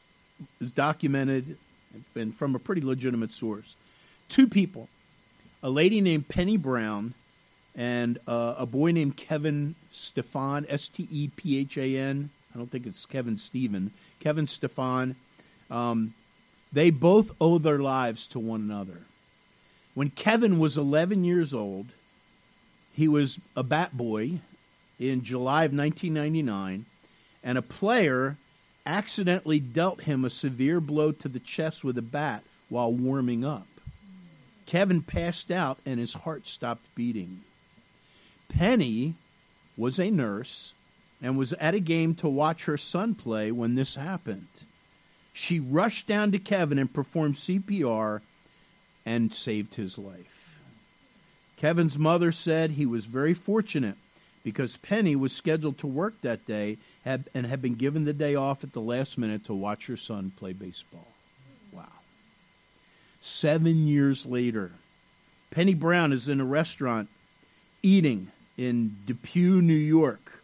[0.60, 1.56] is documented
[2.14, 3.76] and from a pretty legitimate source.
[4.28, 4.88] Two people,
[5.62, 7.14] a lady named Penny Brown
[7.76, 12.30] and uh, a boy named Kevin Stephan, S T E P H A N.
[12.52, 13.92] I don't think it's Kevin Stephen.
[14.20, 15.16] Kevin Stephan.
[15.70, 16.14] Um,
[16.72, 19.02] they both owe their lives to one another.
[19.98, 21.86] When Kevin was 11 years old,
[22.92, 24.38] he was a bat boy
[24.96, 26.86] in July of 1999,
[27.42, 28.36] and a player
[28.86, 33.66] accidentally dealt him a severe blow to the chest with a bat while warming up.
[34.66, 37.40] Kevin passed out and his heart stopped beating.
[38.48, 39.16] Penny
[39.76, 40.76] was a nurse
[41.20, 44.46] and was at a game to watch her son play when this happened.
[45.32, 48.20] She rushed down to Kevin and performed CPR
[49.08, 50.62] and saved his life.
[51.56, 53.96] Kevin's mother said he was very fortunate
[54.44, 58.62] because Penny was scheduled to work that day and had been given the day off
[58.62, 61.08] at the last minute to watch her son play baseball.
[61.72, 61.86] Wow.
[63.22, 64.72] Seven years later,
[65.50, 67.08] Penny Brown is in a restaurant
[67.82, 70.42] eating in Depew, New York,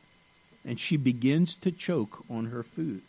[0.65, 3.03] and she begins to choke on her food.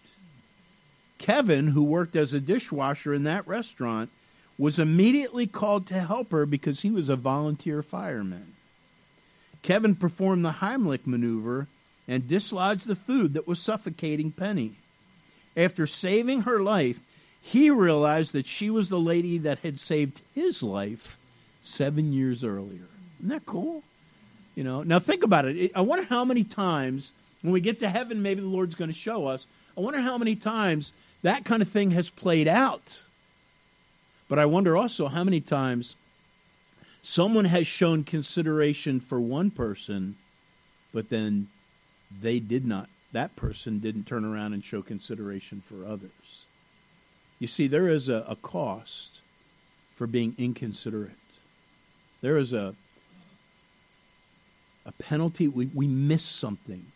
[1.17, 4.09] Kevin, who worked as a dishwasher in that restaurant,
[4.57, 8.53] was immediately called to help her because he was a volunteer fireman.
[9.61, 11.67] Kevin performed the Heimlich maneuver
[12.07, 14.73] and dislodged the food that was suffocating Penny.
[15.57, 16.99] After saving her life,
[17.41, 21.17] he realized that she was the lady that had saved his life
[21.61, 22.87] seven years earlier.
[23.19, 23.83] Isn't that cool?
[24.55, 25.71] You know, now think about it.
[25.75, 28.97] I wonder how many times when we get to heaven, maybe the Lord's going to
[28.97, 29.47] show us.
[29.77, 30.91] I wonder how many times
[31.21, 33.01] that kind of thing has played out.
[34.27, 35.95] But I wonder also how many times
[37.03, 40.15] someone has shown consideration for one person,
[40.93, 41.47] but then
[42.21, 46.45] they did not, that person didn't turn around and show consideration for others.
[47.39, 49.21] You see, there is a, a cost
[49.95, 51.11] for being inconsiderate.
[52.21, 52.73] There is a,
[54.85, 55.47] a penalty.
[55.47, 56.87] We, we miss something.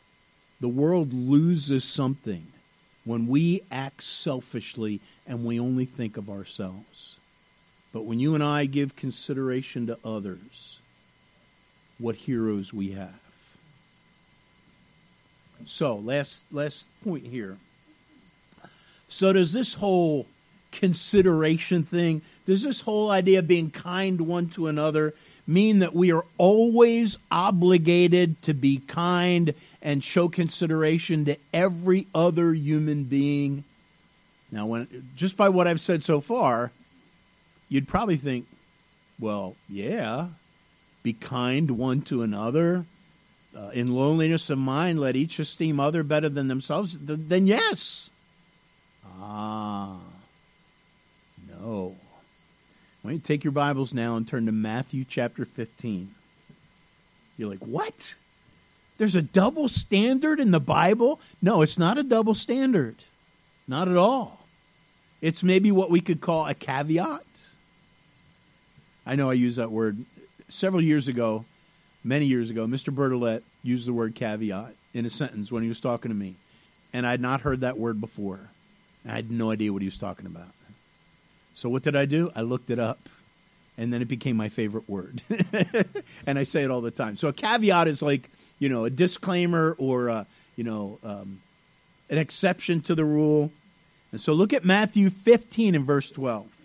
[0.59, 2.47] The world loses something
[3.05, 7.18] when we act selfishly and we only think of ourselves.
[7.91, 10.80] But when you and I give consideration to others,
[11.97, 13.19] what heroes we have.
[15.65, 17.58] So, last last point here.
[19.10, 20.28] So does this whole
[20.71, 25.13] consideration thing, does this whole idea of being kind one to another
[25.47, 32.54] mean that we are always obligated to be kind and show consideration to every other
[32.54, 33.63] human being?
[34.52, 36.71] Now, when just by what I've said so far,
[37.69, 38.47] you'd probably think,
[39.19, 40.27] well, yeah,
[41.03, 42.86] be kind one to another.
[43.55, 46.97] Uh, in loneliness of mind, let each esteem other better than themselves.
[46.99, 48.10] then yes.
[49.19, 49.97] Ah,
[51.47, 51.95] no.
[53.01, 56.13] Why don't you take your Bibles now and turn to Matthew chapter 15?
[57.38, 58.15] You're like, what?
[58.97, 61.19] There's a double standard in the Bible?
[61.41, 62.97] No, it's not a double standard.
[63.67, 64.45] Not at all.
[65.21, 67.23] It's maybe what we could call a caveat.
[69.10, 70.06] I know I use that word
[70.50, 71.43] several years ago,
[72.04, 72.67] many years ago.
[72.67, 72.93] Mr.
[72.93, 76.36] Bertolet used the word caveat in a sentence when he was talking to me,
[76.93, 78.52] and I had not heard that word before.
[79.04, 80.50] I had no idea what he was talking about.
[81.56, 82.32] So what did I do?
[82.36, 83.10] I looked it up,
[83.80, 85.24] and then it became my favorite word,
[86.28, 87.17] and I say it all the time.
[87.17, 91.41] So a caveat is like you know a disclaimer or a, you know um,
[92.12, 93.52] an exception to the rule.
[94.12, 96.59] And so look at Matthew 15 and verse 12.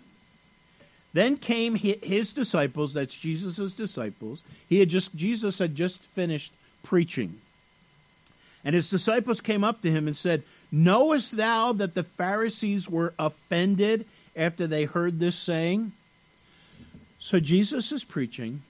[1.15, 4.43] Then came his disciples, that's Jesus' disciples.
[4.67, 6.51] He had just Jesus had just finished
[6.83, 7.39] preaching.
[8.65, 13.13] And his disciples came up to him and said, Knowest thou that the Pharisees were
[13.17, 15.93] offended after they heard this saying?
[17.17, 18.63] So Jesus is preaching,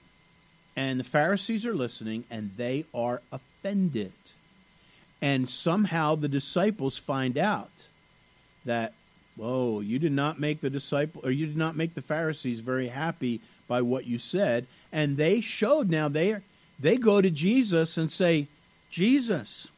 [0.76, 4.12] and the Pharisees are listening, and they are offended.
[5.20, 7.72] And somehow the disciples find out
[8.64, 8.92] that
[9.36, 12.88] Whoa, you did not make the disciple or you did not make the Pharisees very
[12.88, 14.66] happy by what you said.
[14.90, 16.38] And they showed now they
[16.78, 18.48] they go to Jesus and say,
[18.90, 19.68] Jesus,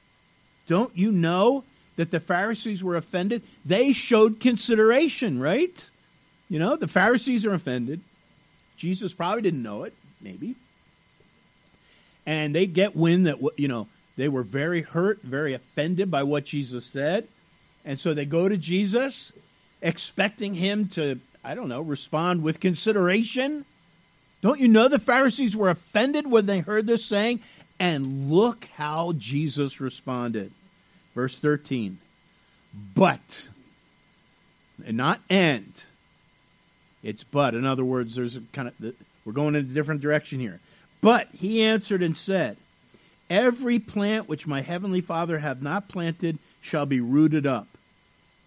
[0.67, 1.65] don't you know
[1.97, 3.43] that the Pharisees were offended?
[3.65, 5.91] They showed consideration, right?
[6.49, 8.01] You know, the Pharisees are offended.
[8.77, 10.55] Jesus probably didn't know it, maybe.
[12.27, 16.45] And they get wind that, you know, they were very hurt, very offended by what
[16.45, 17.29] Jesus said.
[17.85, 19.33] And so they go to Jesus
[19.83, 23.65] expecting him to, I don't know, respond with consideration?
[24.41, 27.41] Don't you know the Pharisees were offended when they heard this saying?
[27.81, 30.53] And look how Jesus responded.
[31.15, 31.99] Verse 13.
[32.95, 33.49] But,
[34.85, 35.73] and not and,
[37.03, 37.55] it's but.
[37.55, 40.61] In other words, there's a kind of, we're going in a different direction here.
[41.01, 42.57] But he answered and said,
[43.31, 47.69] Every plant which my heavenly Father hath not planted shall be rooted up.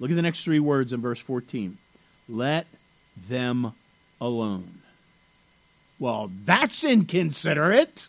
[0.01, 1.77] Look at the next three words in verse 14.
[2.27, 2.65] Let
[3.29, 3.73] them
[4.19, 4.81] alone.
[5.99, 8.07] Well, that's inconsiderate.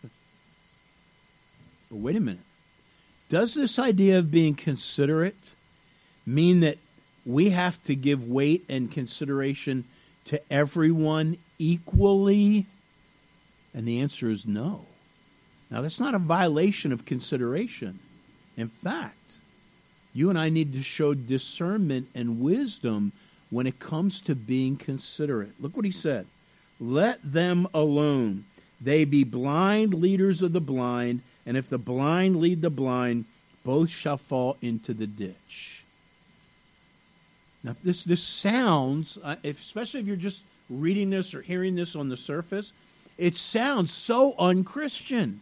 [1.91, 2.41] But wait a minute.
[3.29, 5.51] Does this idea of being considerate
[6.25, 6.79] mean that
[7.27, 9.85] we have to give weight and consideration
[10.25, 12.65] to everyone equally?
[13.71, 14.87] And the answer is no.
[15.69, 17.99] Now, that's not a violation of consideration.
[18.57, 19.22] In fact,
[20.13, 23.11] you and I need to show discernment and wisdom
[23.49, 25.53] when it comes to being considerate.
[25.59, 26.27] Look what he said
[26.79, 28.45] Let them alone.
[28.81, 33.25] They be blind leaders of the blind, and if the blind lead the blind,
[33.63, 35.83] both shall fall into the ditch.
[37.63, 41.95] Now, this, this sounds, uh, if, especially if you're just reading this or hearing this
[41.95, 42.73] on the surface,
[43.17, 45.39] it sounds so unchristian.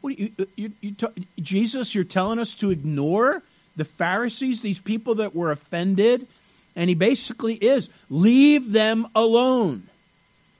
[0.00, 0.96] What you, you, you,
[1.38, 3.42] Jesus, you're telling us to ignore
[3.78, 6.26] the Pharisees, these people that were offended,
[6.76, 9.88] and he basically is leave them alone.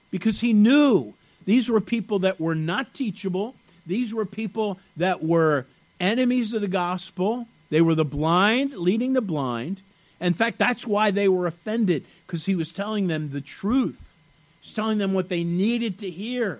[0.09, 1.13] Because he knew
[1.45, 3.55] these were people that were not teachable,
[3.85, 5.65] these were people that were
[5.99, 7.47] enemies of the gospel.
[7.69, 9.81] They were the blind leading the blind.
[10.19, 14.17] In fact, that's why they were offended, because he was telling them the truth.
[14.61, 16.59] He's telling them what they needed to hear.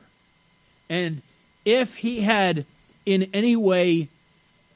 [0.89, 1.21] And
[1.65, 2.65] if he had
[3.05, 4.07] in any way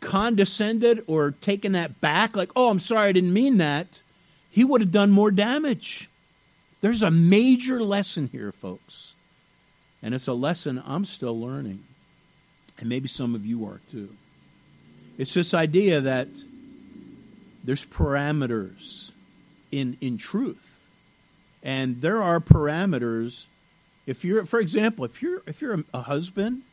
[0.03, 4.01] condescended or taken that back, like, oh, I'm sorry, I didn't mean that,
[4.49, 6.09] he would have done more damage.
[6.81, 9.15] There's a major lesson here, folks.
[10.01, 11.83] And it's a lesson I'm still learning.
[12.77, 14.09] And maybe some of you are too.
[15.17, 16.27] It's this idea that
[17.63, 19.11] there's parameters
[19.71, 20.89] in, in truth.
[21.63, 23.45] And there are parameters.
[24.05, 26.63] If you're, for example, if you're if you're a, a husband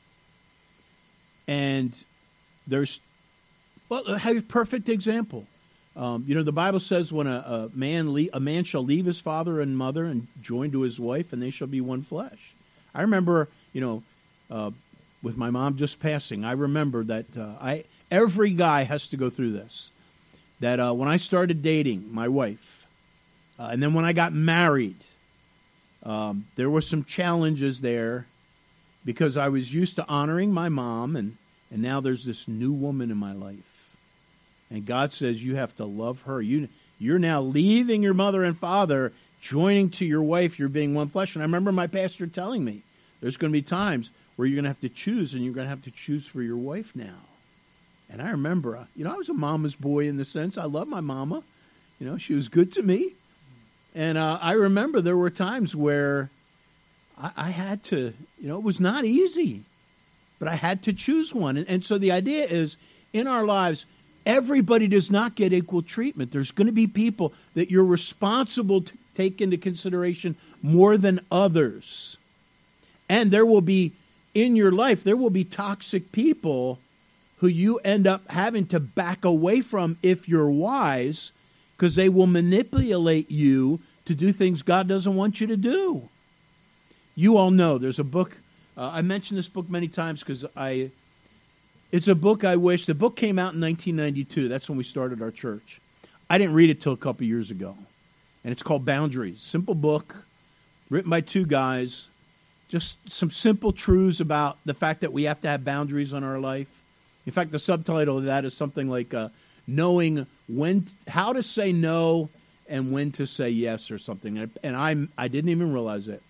[1.47, 2.05] and
[2.66, 3.01] there's
[3.91, 5.47] well, have a perfect example.
[5.97, 9.05] Um, you know, the Bible says when a, a man le- a man shall leave
[9.05, 12.55] his father and mother and join to his wife, and they shall be one flesh.
[12.95, 14.03] I remember, you know,
[14.51, 14.70] uh,
[15.22, 19.28] with my mom just passing, I remember that uh, I every guy has to go
[19.28, 19.91] through this.
[20.61, 22.86] That uh, when I started dating my wife,
[23.59, 24.99] uh, and then when I got married,
[26.05, 28.26] um, there were some challenges there
[29.05, 31.36] because I was used to honoring my mom, and
[31.72, 33.69] and now there's this new woman in my life
[34.70, 36.40] and God says you have to love her.
[36.40, 36.68] You
[36.98, 41.34] you're now leaving your mother and father, joining to your wife, you're being one flesh.
[41.34, 42.82] And I remember my pastor telling me
[43.20, 45.64] there's going to be times where you're going to have to choose and you're going
[45.64, 47.16] to have to choose for your wife now.
[48.10, 50.64] And I remember, uh, you know, I was a mama's boy in the sense I
[50.64, 51.42] love my mama.
[51.98, 53.12] You know, she was good to me.
[53.94, 56.30] And uh, I remember there were times where
[57.20, 59.62] I, I, had to, you know, it was not easy,
[60.38, 61.56] but I had to choose one.
[61.56, 62.76] And, and so the idea is
[63.12, 63.86] in our lives,
[64.26, 66.32] everybody does not get equal treatment.
[66.32, 72.16] There's going to be people that you're responsible to take into consideration more than others.
[73.08, 73.92] And there will be,
[74.34, 76.78] in your life, there will be toxic people
[77.38, 81.32] who you end up having to back away from if you're wise
[81.76, 86.08] because they will manipulate you to do things God doesn't want you to do.
[87.14, 88.38] You all know there's a book.
[88.76, 90.90] Uh, I mentioned this book many times because I
[91.93, 92.86] it's a book I wish.
[92.86, 94.49] The book came out in 1992.
[94.49, 95.80] That's when we started our church.
[96.28, 97.76] I didn't read it till a couple years ago.
[98.45, 99.43] And it's called Boundaries.
[99.43, 100.24] Simple book,
[100.88, 102.07] written by two guys.
[102.68, 106.38] Just some simple truths about the fact that we have to have boundaries in our
[106.38, 106.82] life.
[107.26, 109.30] In fact, the subtitle of that is something like uh,
[109.66, 112.30] knowing when, how to say no
[112.68, 114.49] and when to say yes or something.
[114.62, 116.22] And, I'm, I didn't even realize it.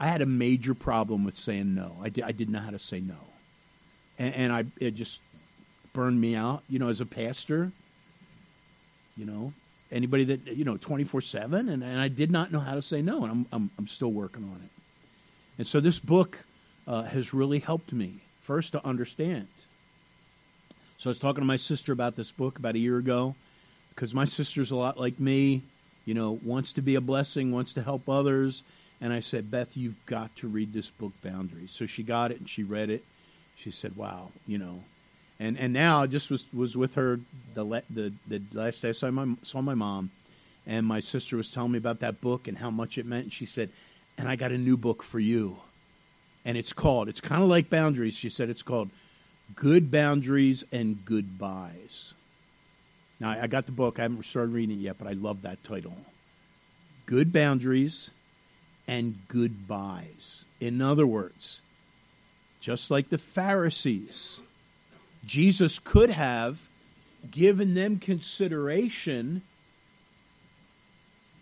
[0.00, 1.96] I had a major problem with saying no.
[2.02, 3.25] I, did, I didn't know how to say no
[4.18, 5.20] and, and I it just
[5.92, 6.62] burned me out.
[6.68, 7.72] You know, as a pastor,
[9.16, 9.52] you know,
[9.90, 13.02] anybody that you know twenty four seven, and I did not know how to say
[13.02, 14.70] no, and I'm I'm, I'm still working on it.
[15.58, 16.44] And so this book
[16.86, 19.48] uh, has really helped me first to understand.
[20.98, 23.34] So I was talking to my sister about this book about a year ago,
[23.90, 25.62] because my sister's a lot like me.
[26.04, 28.62] You know, wants to be a blessing, wants to help others.
[29.00, 31.72] And I said, Beth, you've got to read this book, Boundaries.
[31.72, 33.04] So she got it and she read it
[33.56, 34.84] she said, "Wow, you know."
[35.38, 37.20] And and now I just was was with her
[37.54, 40.10] the the the last day I saw my saw my mom,
[40.66, 43.24] and my sister was telling me about that book and how much it meant.
[43.24, 43.70] And she said,
[44.16, 45.58] "And I got a new book for you."
[46.44, 47.08] And it's called.
[47.08, 48.14] It's kind of like boundaries.
[48.14, 48.90] She said it's called
[49.54, 52.14] "Good Boundaries and Goodbyes."
[53.18, 53.98] Now I got the book.
[53.98, 55.96] I haven't started reading it yet, but I love that title.
[57.06, 58.10] Good boundaries
[58.88, 60.44] and goodbyes.
[60.60, 61.60] In other words,
[62.60, 64.40] just like the Pharisees.
[65.24, 66.68] Jesus could have
[67.30, 69.42] given them consideration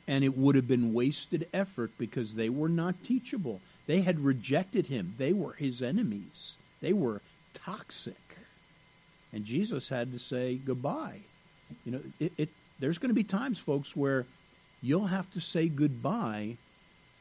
[0.07, 3.61] and it would have been wasted effort because they were not teachable.
[3.87, 5.15] They had rejected him.
[5.19, 6.57] They were his enemies.
[6.81, 7.23] They were
[7.55, 8.37] toxic.
[9.33, 11.21] And Jesus had to say goodbye.
[11.85, 12.49] You know, it, it
[12.79, 14.27] there's going to be times, folks, where
[14.83, 16.57] you'll have to say goodbye.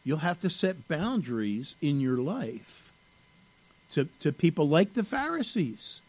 [0.03, 2.92] You'll have to set boundaries in your life
[3.93, 6.01] to, to people like the Pharisees.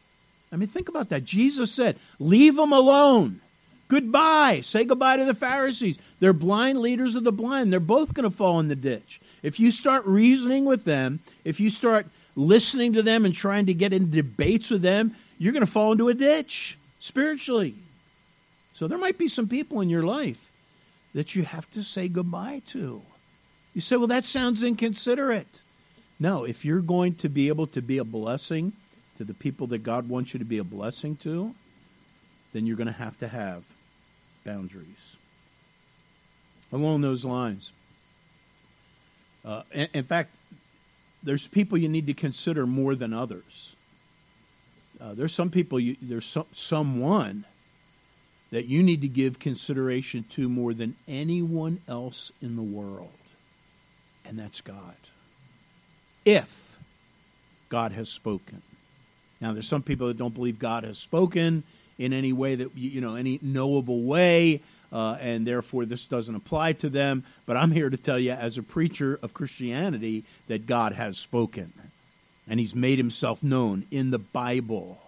[0.53, 1.25] I mean, think about that.
[1.25, 3.41] Jesus said, Leave them alone.
[3.89, 4.61] Goodbye.
[4.63, 5.99] Say goodbye to the Pharisees.
[6.21, 7.73] They're blind leaders of the blind.
[7.73, 9.21] They're both going to fall in the ditch.
[9.43, 13.75] If you start reasoning with them, if you start listening to them and trying to
[13.75, 17.75] get into debates with them, you're going to fall into a ditch spiritually.
[18.73, 20.51] So there might be some people in your life
[21.15, 23.03] that you have to say goodbye to.
[23.75, 25.63] You say, well, that sounds inconsiderate.
[26.19, 28.73] No, if you're going to be able to be a blessing
[29.17, 31.55] to the people that God wants you to be a blessing to,
[32.53, 33.65] then you're going to have to have
[34.45, 35.17] boundaries.
[36.73, 37.73] Along those lines,
[39.45, 40.31] uh, in, fact,
[41.23, 43.77] there's people you need to consider more than others.
[45.01, 47.45] Uh, there's some people, you, there's some, someone
[48.51, 53.11] that you need to give consideration to more than anyone else in the world,
[54.25, 54.95] and that's God
[56.25, 56.79] if
[57.69, 58.63] God has spoken.
[59.41, 61.65] Now, there's some people that don't believe God has spoken
[61.99, 64.61] in any way that, you know, any knowable way,
[64.93, 67.25] uh, and therefore this doesn't apply to them.
[67.47, 71.73] But I'm here to tell you, as a preacher of Christianity, that God has spoken.
[72.49, 75.01] And he's made himself known in the Bible.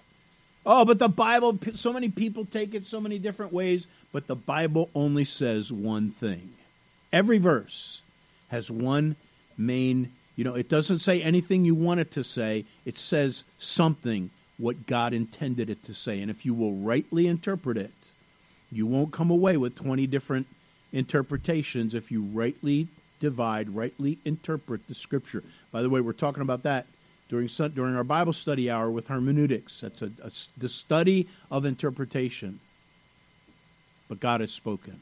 [0.65, 4.35] Oh, but the Bible, so many people take it so many different ways, but the
[4.35, 6.55] Bible only says one thing.
[7.13, 8.03] Every verse
[8.49, 9.15] has one
[9.57, 14.31] main, you know, it doesn't say anything you want it to say, it says something
[14.59, 16.21] what God intended it to say.
[16.21, 17.93] And if you will rightly interpret it,
[18.71, 20.47] you won't come away with 20 different
[20.93, 22.89] interpretations if you rightly
[23.21, 25.43] divide, rightly interpret the scripture.
[25.73, 26.87] By the way, we're talking about that
[27.29, 29.81] during during our Bible study hour with hermeneutics.
[29.81, 32.61] That's a, a, the study of interpretation.
[34.09, 35.01] But God has spoken,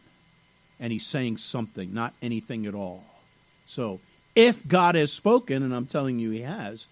[0.81, 3.05] and He's saying something, not anything at all.
[3.67, 4.01] So,
[4.35, 6.87] if God has spoken, and I'm telling you He has,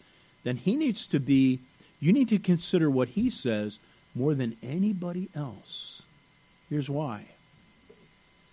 [0.45, 1.61] then He needs to be.
[2.01, 3.79] You need to consider what He says
[4.15, 6.03] more than anybody else.
[6.69, 7.27] Here's why.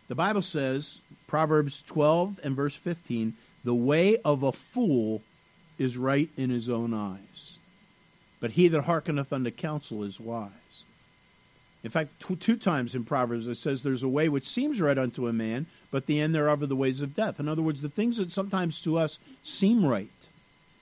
[0.08, 3.34] The Bible says, Proverbs 12 and verse 15,
[3.64, 5.22] the way of a fool
[5.78, 7.58] is right in his own eyes.
[8.40, 10.50] But he that hearkeneth unto counsel is wise.
[11.84, 14.98] In fact, t- two times in Proverbs it says, There's a way which seems right
[14.98, 17.40] unto a man, but the end thereof are the ways of death.
[17.40, 20.10] In other words, the things that sometimes to us seem right.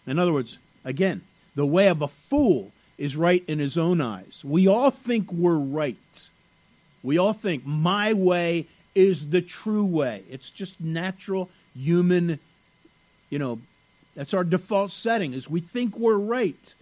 [0.06, 1.22] In other words, again,
[1.56, 4.42] the way of a fool is right in his own eyes.
[4.44, 6.30] We all think we're right.
[7.04, 10.24] We all think my way is the true way.
[10.30, 12.40] It's just natural human,
[13.30, 13.60] you know,
[14.16, 16.74] that's our default setting is we think we're right.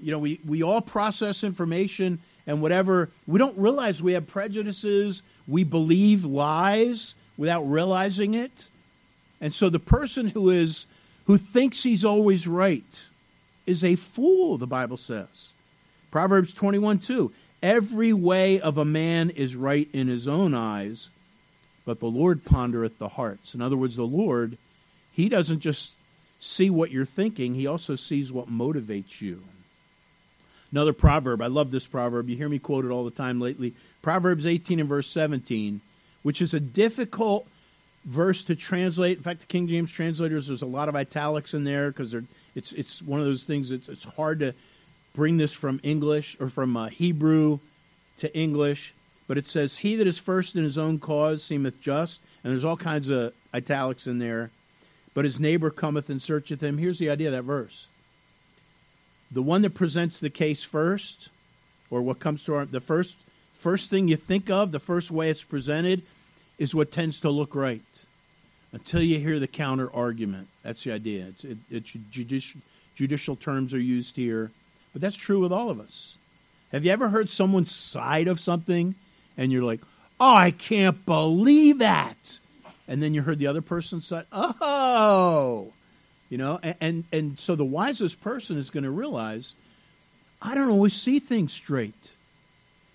[0.00, 3.10] You know, we, we all process information and whatever.
[3.26, 5.22] We don't realize we have prejudices.
[5.46, 8.68] We believe lies without realizing it.
[9.40, 10.86] And so the person who is
[11.26, 13.04] who thinks he's always right
[13.66, 15.52] is a fool, the Bible says.
[16.10, 17.32] Proverbs 21 2.
[17.62, 21.08] Every way of a man is right in his own eyes,
[21.86, 23.54] but the Lord pondereth the hearts.
[23.54, 24.58] In other words, the Lord,
[25.10, 25.94] he doesn't just
[26.38, 29.42] see what you're thinking, he also sees what motivates you.
[30.74, 32.28] Another proverb, I love this proverb.
[32.28, 33.74] You hear me quote it all the time lately.
[34.02, 35.80] Proverbs 18 and verse 17,
[36.24, 37.46] which is a difficult
[38.04, 39.18] verse to translate.
[39.18, 42.16] In fact, the King James translators, there's a lot of italics in there because
[42.56, 44.52] it's, it's one of those things that's it's hard to
[45.14, 47.60] bring this from English or from uh, Hebrew
[48.16, 48.94] to English.
[49.28, 52.20] But it says, He that is first in his own cause seemeth just.
[52.42, 54.50] And there's all kinds of italics in there
[55.14, 56.78] but his neighbor cometh and searcheth him.
[56.78, 57.86] Here's the idea of that verse.
[59.30, 61.28] The one that presents the case first,
[61.90, 63.18] or what comes to our the first
[63.54, 66.02] first thing you think of, the first way it's presented,
[66.58, 67.82] is what tends to look right.
[68.72, 70.48] Until you hear the counter argument.
[70.62, 71.26] That's the idea.
[71.26, 72.60] It's, it, it's judicial,
[72.96, 74.50] judicial terms are used here,
[74.92, 76.16] but that's true with all of us.
[76.72, 78.96] Have you ever heard someone's side of something
[79.36, 79.80] and you're like,
[80.18, 82.38] oh, I can't believe that?
[82.86, 85.72] and then you heard the other person side, "Oh,"
[86.34, 89.54] you know, and and, and so the wisest person is going to realize,
[90.42, 92.10] I don't always see things straight,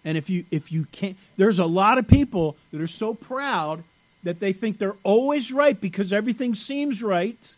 [0.03, 3.85] and if you if you can't, there's a lot of people that are so proud
[4.23, 7.55] that they think they're always right because everything seems right.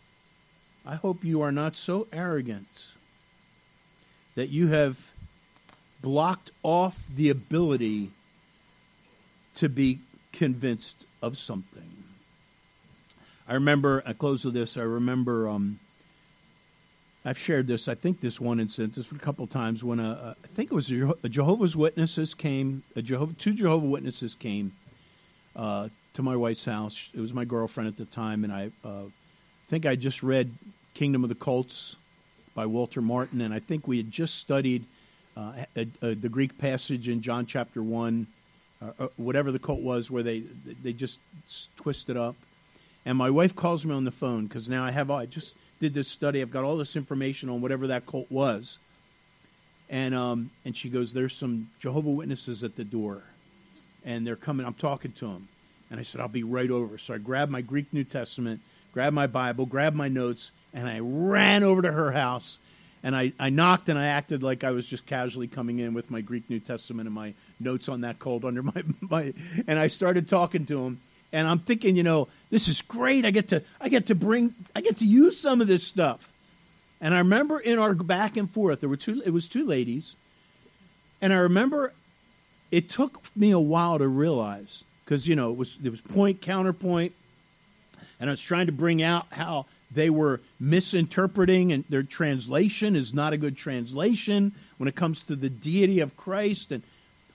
[0.86, 2.92] I hope you are not so arrogant
[4.36, 5.12] that you have
[6.00, 8.12] blocked off the ability
[9.56, 9.98] to be
[10.30, 12.01] convinced of something.
[13.48, 15.80] I remember, I close with this, I remember, um,
[17.24, 20.46] I've shared this, I think this one incident, this a couple times when a, I
[20.46, 24.72] think it was a Jehovah's Witnesses came, a Jehovah, two Jehovah Witnesses came
[25.56, 27.08] uh, to my wife's house.
[27.14, 29.04] It was my girlfriend at the time, and I uh,
[29.66, 30.52] think I just read
[30.94, 31.96] Kingdom of the Cults
[32.54, 34.84] by Walter Martin, and I think we had just studied
[35.36, 38.26] uh, a, a, the Greek passage in John chapter 1,
[38.80, 40.40] uh, uh, whatever the cult was, where they,
[40.82, 41.18] they just
[41.76, 42.36] twisted up
[43.04, 45.94] and my wife calls me on the phone because now I have I just did
[45.94, 46.40] this study.
[46.40, 48.78] I've got all this information on whatever that cult was,
[49.90, 53.22] and um, and she goes, "There's some Jehovah Witnesses at the door,
[54.04, 54.66] and they're coming.
[54.66, 55.48] I'm talking to them."
[55.90, 58.60] And I said, "I'll be right over." So I grabbed my Greek New Testament,
[58.92, 62.58] grabbed my Bible, grabbed my notes, and I ran over to her house.
[63.04, 66.08] And I, I knocked and I acted like I was just casually coming in with
[66.08, 69.34] my Greek New Testament and my notes on that cold under my, my
[69.66, 71.00] and I started talking to him
[71.32, 73.24] and I'm thinking, you know, this is great.
[73.24, 76.32] I get to I get to bring I get to use some of this stuff.
[77.00, 80.14] And I remember in our back and forth, there were two it was two ladies.
[81.20, 81.92] And I remember
[82.70, 86.40] it took me a while to realize because you know it was there was point
[86.40, 87.12] counterpoint
[88.20, 93.12] and I was trying to bring out how they were misinterpreting, and their translation is
[93.12, 96.72] not a good translation when it comes to the deity of Christ.
[96.72, 96.82] And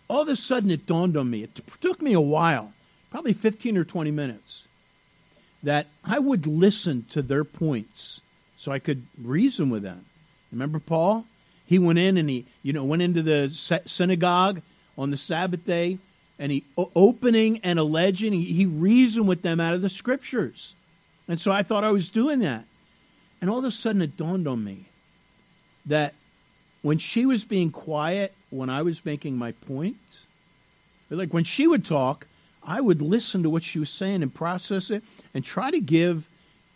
[0.07, 1.43] all of a sudden, it dawned on me.
[1.43, 2.73] It took me a while,
[3.11, 4.67] probably 15 or 20 minutes,
[5.63, 8.21] that I would listen to their points
[8.57, 10.05] so I could reason with them.
[10.51, 11.25] Remember Paul?
[11.65, 13.49] He went in and he, you know, went into the
[13.85, 14.61] synagogue
[14.97, 15.99] on the Sabbath day,
[16.39, 16.63] and he
[16.95, 20.73] opening and alleging, he, he reasoned with them out of the scriptures.
[21.27, 22.63] And so I thought I was doing that.
[23.41, 24.85] And all of a sudden it dawned on me
[25.85, 26.13] that
[26.81, 29.97] when she was being quiet, when I was making my point,
[31.09, 32.27] like when she would talk,
[32.63, 35.03] I would listen to what she was saying and process it
[35.33, 36.27] and try to give,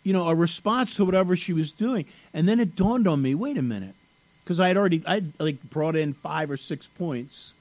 [0.02, 2.06] you know, a response to whatever she was doing.
[2.32, 3.94] And then it dawned on me, wait a minute,
[4.42, 7.52] because I had already I like brought in five or six points,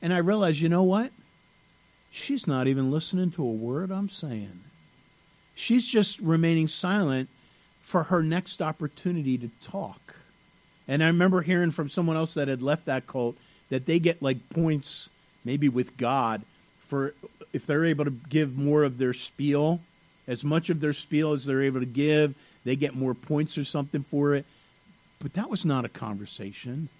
[0.00, 1.12] and I realized, you know what?
[2.10, 4.60] She's not even listening to a word I'm saying.
[5.54, 7.28] She's just remaining silent
[7.80, 10.16] for her next opportunity to talk.
[10.86, 13.36] And I remember hearing from someone else that had left that cult
[13.70, 15.08] that they get like points,
[15.44, 16.42] maybe with God,
[16.92, 17.14] for
[17.54, 19.80] if they're able to give more of their spiel,
[20.28, 22.34] as much of their spiel as they're able to give,
[22.66, 24.44] they get more points or something for it.
[25.18, 26.90] But that was not a conversation.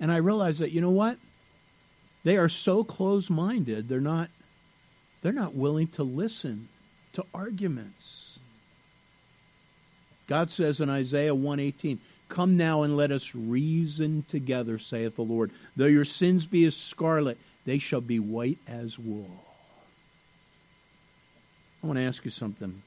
[0.00, 1.18] And I realized that, you know what?
[2.24, 4.30] They are so close minded, they're not
[5.20, 6.70] they're not willing to listen
[7.12, 8.40] to arguments.
[10.26, 12.00] God says in Isaiah 118,
[12.30, 15.50] Come now and let us reason together, saith the Lord.
[15.76, 19.30] Though your sins be as scarlet, they shall be white as wool.
[21.82, 22.82] I want to ask you something.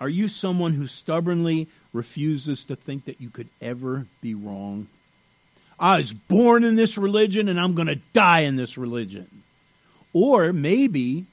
[0.00, 4.88] Are you someone who stubbornly refuses to think that you could ever be wrong?
[5.78, 9.42] I was born in this religion and I'm going to die in this religion.
[10.12, 11.26] Or maybe,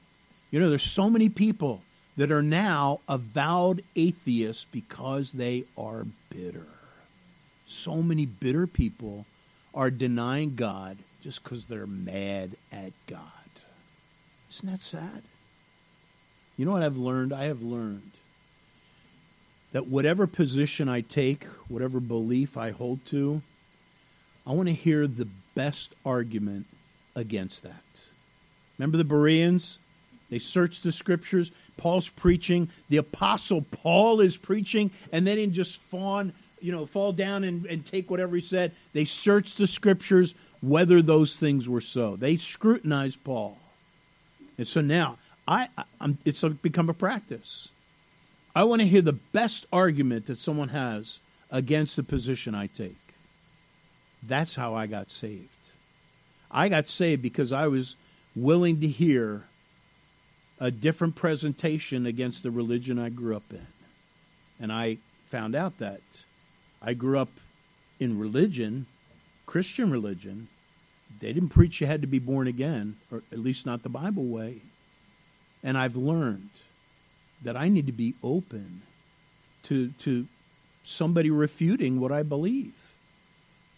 [0.52, 1.82] you know, there's so many people
[2.18, 6.68] that are now avowed atheists because they are bitter.
[7.66, 9.26] So many bitter people
[9.74, 13.22] are denying God just because they're mad at God.
[14.52, 15.24] Isn't that sad?
[16.58, 17.32] You know what I've learned?
[17.32, 18.12] I have learned
[19.72, 23.42] that whatever position I take, whatever belief I hold to,
[24.46, 26.66] I want to hear the best argument
[27.16, 27.84] against that.
[28.78, 29.78] Remember the Bereans?
[30.30, 31.52] They searched the scriptures.
[31.78, 32.70] Paul's preaching.
[32.90, 37.66] The apostle Paul is preaching, and they didn't just fawn, you know, fall down and,
[37.66, 38.72] and take whatever he said.
[38.94, 42.16] They searched the scriptures whether those things were so.
[42.16, 43.58] They scrutinized Paul.
[44.58, 47.70] And so now I, I'm, it's become a practice.
[48.56, 52.98] I want to hear the best argument that someone has against the position I take.
[54.22, 55.48] That's how I got saved.
[56.52, 57.96] I got saved because I was
[58.36, 59.46] willing to hear
[60.60, 63.68] a different presentation against the religion I grew up in.
[64.60, 64.98] And I
[65.28, 66.02] found out that
[66.82, 67.30] I grew up
[68.00, 68.88] in religion,
[69.50, 70.48] Christian religion.
[71.20, 74.26] They didn't preach you had to be born again, or at least not the Bible
[74.26, 74.58] way.
[75.64, 76.52] And I've learned
[77.42, 78.84] that I need to be open
[79.64, 80.28] to to
[80.84, 82.94] somebody refuting what I believe.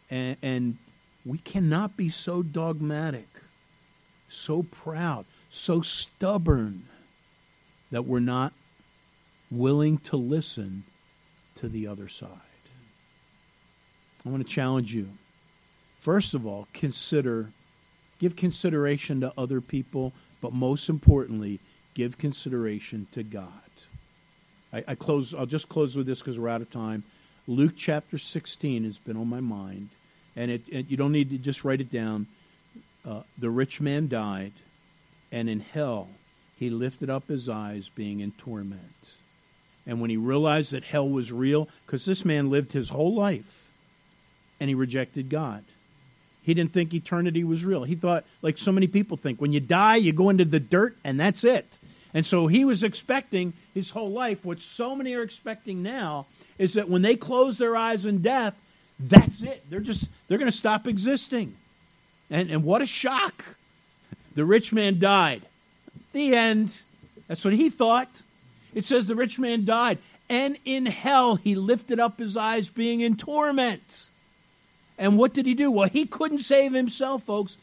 [0.09, 0.77] And, and
[1.25, 3.29] we cannot be so dogmatic,
[4.27, 6.83] so proud, so stubborn
[7.91, 8.51] that we're not
[9.49, 10.83] willing to listen
[11.55, 12.27] to the other side.
[14.25, 15.11] I want to challenge you.
[16.01, 17.51] First of all, consider,
[18.17, 21.59] give consideration to other people, but most importantly,
[21.93, 23.47] give consideration to God.
[24.73, 25.35] I, I close.
[25.35, 27.03] I'll just close with this because we're out of time.
[27.47, 29.89] Luke chapter 16 has been on my mind,
[30.35, 32.25] and it, it you don't need to just write it down.
[33.05, 34.53] Uh, the rich man died,
[35.31, 36.07] and in hell
[36.57, 39.13] he lifted up his eyes, being in torment.
[39.85, 43.69] And when he realized that hell was real, because this man lived his whole life
[44.59, 45.63] and he rejected God.
[46.43, 47.83] He didn't think eternity was real.
[47.83, 50.97] He thought, like so many people think, when you die, you go into the dirt
[51.03, 51.77] and that's it.
[52.13, 54.43] And so he was expecting his whole life.
[54.43, 56.25] What so many are expecting now
[56.57, 58.55] is that when they close their eyes in death,
[58.99, 59.63] that's it.
[59.69, 61.55] They're just they're going to stop existing.
[62.29, 63.55] And and what a shock.
[64.35, 65.43] The rich man died.
[66.13, 66.81] The end.
[67.27, 68.23] That's what he thought.
[68.73, 69.97] It says the rich man died,
[70.29, 74.07] and in hell he lifted up his eyes being in torment.
[75.01, 75.71] And what did he do?
[75.71, 77.57] Well, he couldn't save himself, folks.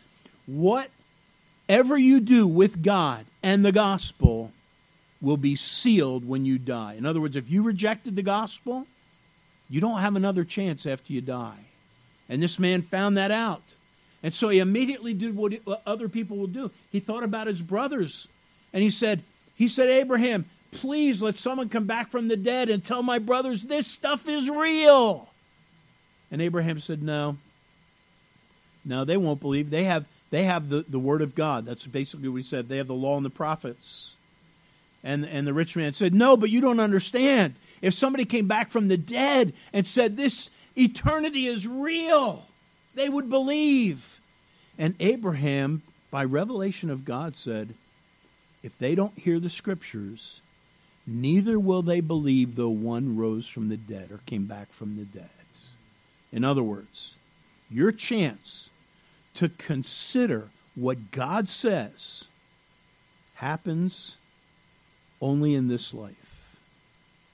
[0.46, 4.52] Whatever you do with God, and the gospel
[5.20, 6.94] will be sealed when you die.
[6.94, 8.86] In other words, if you rejected the gospel,
[9.70, 11.66] you don't have another chance after you die.
[12.28, 13.62] And this man found that out.
[14.20, 16.72] And so he immediately did what other people will do.
[16.90, 18.26] He thought about his brothers.
[18.72, 19.22] And he said,
[19.54, 23.62] he said, Abraham, Please let someone come back from the dead and tell my brothers
[23.62, 25.27] this stuff is real.
[26.30, 27.38] And Abraham said, No.
[28.84, 29.70] No, they won't believe.
[29.70, 31.64] They have they have the, the word of God.
[31.64, 32.68] That's basically what he said.
[32.68, 34.16] They have the law and the prophets.
[35.02, 37.54] And and the rich man said, No, but you don't understand.
[37.80, 42.46] If somebody came back from the dead and said this eternity is real,
[42.94, 44.20] they would believe.
[44.76, 47.74] And Abraham, by revelation of God, said,
[48.62, 50.40] If they don't hear the scriptures,
[51.06, 55.04] neither will they believe though one rose from the dead or came back from the
[55.04, 55.37] dead.
[56.32, 57.16] In other words,
[57.70, 58.70] your chance
[59.34, 62.28] to consider what God says
[63.34, 64.16] happens
[65.20, 66.56] only in this life.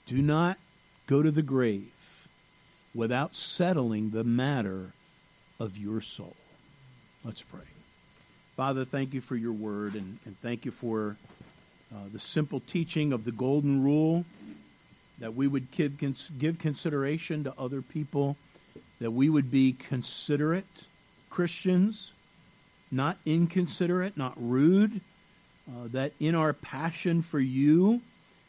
[0.07, 0.59] Do not
[1.07, 2.29] go to the grave
[2.95, 4.93] without settling the matter
[5.59, 6.37] of your soul.
[7.25, 7.61] Let's pray.
[8.57, 11.17] Father, thank you for your word and, and thank you for
[11.93, 14.25] uh, the simple teaching of the golden rule
[15.19, 15.99] that we would give,
[16.39, 18.37] give consideration to other people,
[19.01, 20.87] that we would be considerate
[21.31, 22.13] Christians,
[22.91, 25.01] not inconsiderate, not rude,
[25.69, 28.03] uh, that in our passion for you,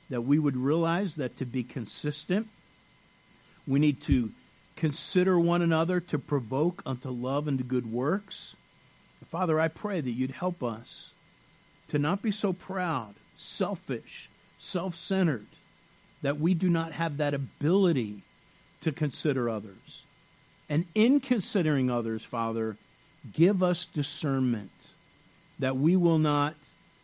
[0.09, 2.47] that we would realize that to be consistent,
[3.67, 4.31] we need to
[4.75, 8.55] consider one another to provoke unto love and to good works.
[9.25, 11.13] Father, I pray that you'd help us
[11.87, 15.47] to not be so proud, selfish, self centered,
[16.21, 18.21] that we do not have that ability
[18.81, 20.04] to consider others.
[20.69, 22.77] And in considering others, Father,
[23.33, 24.71] give us discernment
[25.59, 26.55] that we will not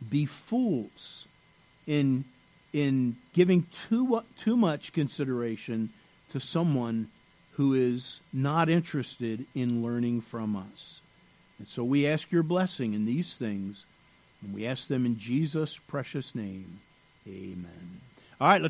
[0.09, 1.27] be fools
[1.87, 2.25] in,
[2.73, 5.89] in giving too, too much consideration
[6.29, 7.09] to someone
[7.53, 11.01] who is not interested in learning from us.
[11.59, 13.85] And so we ask your blessing in these things,
[14.41, 16.79] and we ask them in Jesus' precious name.
[17.27, 18.01] Amen.
[18.39, 18.69] All right, let's